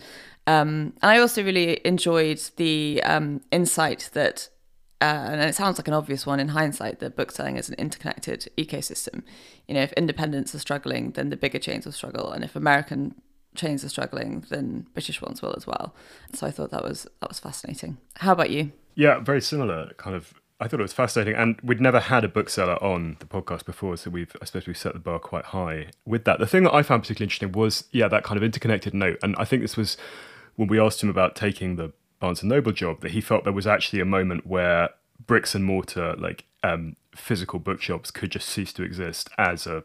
[0.47, 4.49] Um, and I also really enjoyed the um, insight that
[4.99, 8.49] uh, and it sounds like an obvious one in hindsight that bookselling is an interconnected
[8.57, 9.23] ecosystem.
[9.67, 13.15] You know, if independents are struggling, then the bigger chains will struggle, and if American
[13.55, 15.93] chains are struggling, then British ones will as well.
[16.33, 17.97] So I thought that was that was fascinating.
[18.15, 18.71] How about you?
[18.95, 19.91] Yeah, very similar.
[19.97, 23.25] Kind of, I thought it was fascinating, and we'd never had a bookseller on the
[23.25, 26.39] podcast before, so we've I suppose we've set the bar quite high with that.
[26.39, 29.35] The thing that I found particularly interesting was yeah that kind of interconnected note, and
[29.37, 29.97] I think this was
[30.55, 33.53] when we asked him about taking the Barnes and Noble job that he felt there
[33.53, 34.89] was actually a moment where
[35.25, 39.83] bricks and mortar, like um, physical bookshops, could just cease to exist as a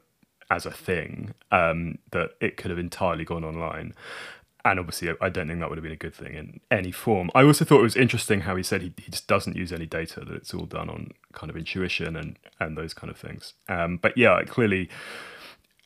[0.51, 1.35] as a thing.
[1.51, 3.95] Um, that it could have entirely gone online.
[4.65, 7.31] And obviously, I don't think that would have been a good thing in any form.
[7.35, 9.87] I also thought it was interesting how he said he, he just doesn't use any
[9.87, 13.55] data; that it's all done on kind of intuition and and those kind of things.
[13.69, 14.89] Um, but yeah, clearly,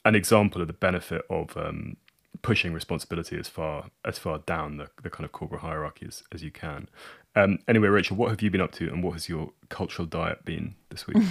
[0.05, 1.97] an example of the benefit of um,
[2.43, 6.43] pushing responsibility as far as far down the, the kind of corporate hierarchy as, as
[6.43, 6.89] you can.
[7.37, 10.45] Um, anyway, Rachel, what have you been up to, and what has your cultural diet
[10.47, 11.23] been this week?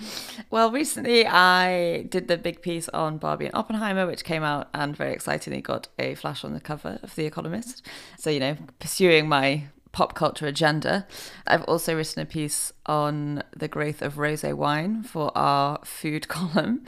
[0.50, 4.96] well, recently I did the big piece on Barbie and Oppenheimer, which came out, and
[4.96, 7.86] very excitingly got a flash on the cover of The Economist.
[8.18, 11.06] So you know, pursuing my pop culture agenda.
[11.46, 16.84] I've also written a piece on the growth of rosé wine for our food column,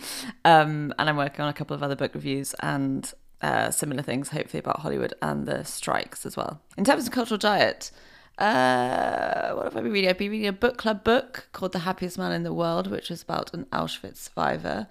[0.47, 3.12] um, and I'm working on a couple of other book reviews and
[3.43, 6.61] uh, similar things, hopefully about Hollywood and the strikes as well.
[6.78, 7.90] In terms of cultural diet,
[8.38, 10.09] uh, what have I been reading?
[10.09, 13.11] I've been reading a book club book called The Happiest Man in the World, which
[13.11, 14.86] is about an Auschwitz survivor.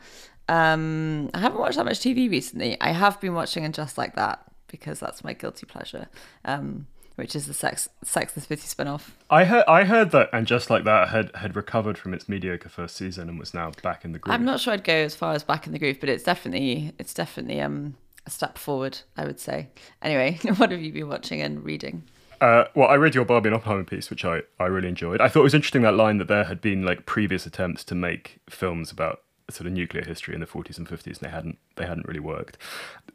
[0.47, 2.79] Um, I haven't watched that much TV recently.
[2.81, 6.07] I have been watching And Just Like That because that's my guilty pleasure.
[6.45, 9.17] Um, which is the Sex Sex and the City spin-off.
[9.29, 12.69] I heard I heard that and just like that had had recovered from its mediocre
[12.69, 14.33] first season and was now back in the groove.
[14.33, 16.93] I'm not sure I'd go as far as back in the groove, but it's definitely
[16.97, 17.95] it's definitely um
[18.25, 19.69] a step forward, I would say.
[20.01, 22.03] Anyway, what have you been watching and reading?
[22.39, 25.21] Uh, well, I read your Barbie and Oppenheimer piece, which I, I really enjoyed.
[25.21, 27.95] I thought it was interesting that line that there had been like previous attempts to
[27.95, 31.59] make films about sort of nuclear history in the 40s and 50s, and they hadn't
[31.75, 32.57] they hadn't really worked.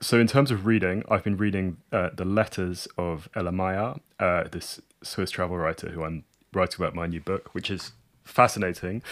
[0.00, 4.44] So in terms of reading, I've been reading uh, the letters of Ella Maillart, uh,
[4.50, 7.92] this Swiss travel writer who I'm writing about my new book, which is
[8.24, 9.02] fascinating,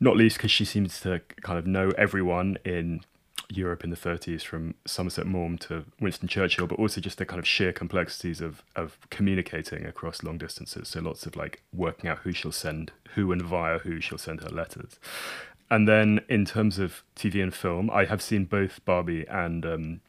[0.00, 3.00] not least because she seems to kind of know everyone in
[3.50, 7.38] Europe in the 30s from Somerset Maugham to Winston Churchill, but also just the kind
[7.38, 10.88] of sheer complexities of, of communicating across long distances.
[10.88, 14.42] So lots of like working out who she'll send, who and via who she'll send
[14.42, 14.98] her letters.
[15.70, 20.00] and then in terms of TV and film, I have seen both Barbie and um,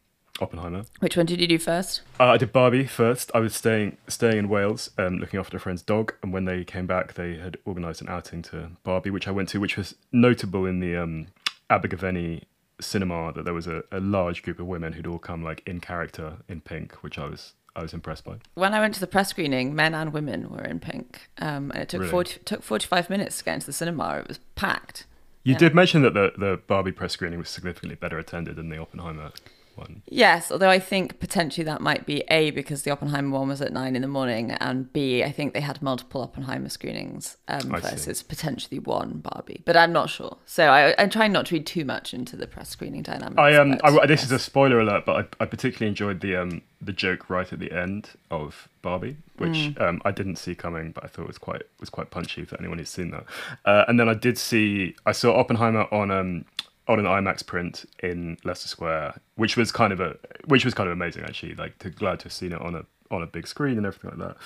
[0.42, 0.84] Oppenheimer.
[1.00, 2.02] Which one did you do first?
[2.20, 3.32] Uh, I did Barbie first.
[3.34, 6.64] I was staying staying in Wales, um, looking after a friend's dog, and when they
[6.64, 9.96] came back, they had organised an outing to Barbie, which I went to, which was
[10.12, 11.28] notable in the um,
[11.70, 12.44] Abergavenny
[12.82, 15.80] cinema that there was a, a large group of women who'd all come like in
[15.80, 18.38] character in pink, which I was I was impressed by.
[18.55, 21.84] When I went to the press screening, men and women were in pink, um, and
[21.84, 22.11] it took Really?
[22.11, 24.17] 40, took forty five minutes to get into the cinema.
[24.19, 25.05] It was packed.
[25.43, 25.59] You Yeah.
[25.59, 29.32] did mention that the, the Barbie press screening was significantly better attended than the Oppenheimer
[29.80, 30.01] one.
[30.07, 33.73] Yes, although I think potentially that might be A, because the Oppenheimer one was at
[33.73, 37.80] nine in the morning, and B, I think they had multiple Oppenheimer screenings um, I
[37.80, 37.89] see.
[37.89, 39.61] versus potentially one Barbie.
[39.65, 40.38] But I'm not sure.
[40.45, 43.38] So I, I'm trying not to read too much into the press screening dynamics.
[43.39, 46.36] I um, but I, this is a spoiler alert, but I, I particularly enjoyed the
[46.36, 49.82] um, the joke right at the end of Barbie, which Mm.
[49.82, 52.77] um, I didn't see coming, but I thought was quite was quite punchy for anyone
[52.77, 53.25] who's seen that.
[53.65, 56.45] Uh, and then I did see, I saw Oppenheimer on um
[56.90, 60.90] on an IMAX print in Leicester Square, which was kind of a which was kind
[60.90, 61.54] of amazing actually.
[61.54, 64.10] Like, to, glad to have seen it on a on a big screen and everything
[64.10, 64.38] like that.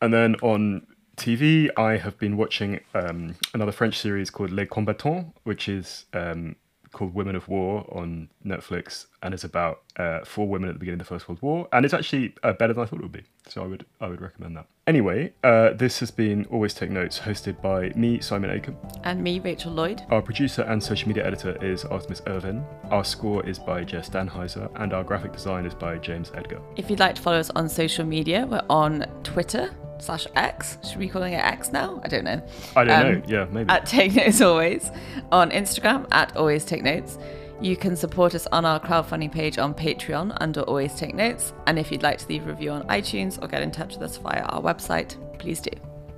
[0.00, 0.86] And then on
[1.16, 6.56] TV, I have been watching um, another French series called Les Combattants, which is um,
[6.92, 11.00] called Women of War on Netflix, and it's about uh, four women at the beginning
[11.00, 13.12] of the First World War, and it's actually uh, better than I thought it would
[13.12, 13.24] be.
[13.48, 14.66] So I would I would recommend that.
[14.86, 18.76] Anyway, uh, this has been Always Take Notes, hosted by me, Simon Akam.
[19.04, 20.02] And me, Rachel Lloyd.
[20.10, 22.64] Our producer and social media editor is Artemis Irvine.
[22.90, 26.60] Our score is by Jess Dannheisser, and our graphic design is by James Edgar.
[26.76, 29.70] If you'd like to follow us on social media, we're on Twitter
[30.02, 30.78] slash X.
[30.88, 32.00] Should we be calling it X now?
[32.04, 32.42] I don't know.
[32.76, 33.22] I don't Um, know.
[33.26, 33.68] Yeah, maybe.
[33.70, 34.90] At Take Notes Always.
[35.32, 37.18] On Instagram at Always Take Notes.
[37.60, 41.52] You can support us on our crowdfunding page on Patreon under Always Take Notes.
[41.66, 44.02] And if you'd like to leave a review on iTunes or get in touch with
[44.02, 45.70] us via our website, please do.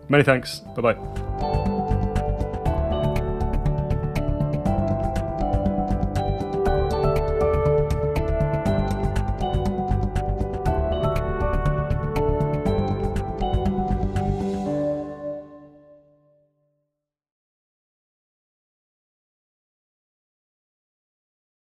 [0.08, 0.60] Many thanks.
[0.76, 1.78] Bye bye.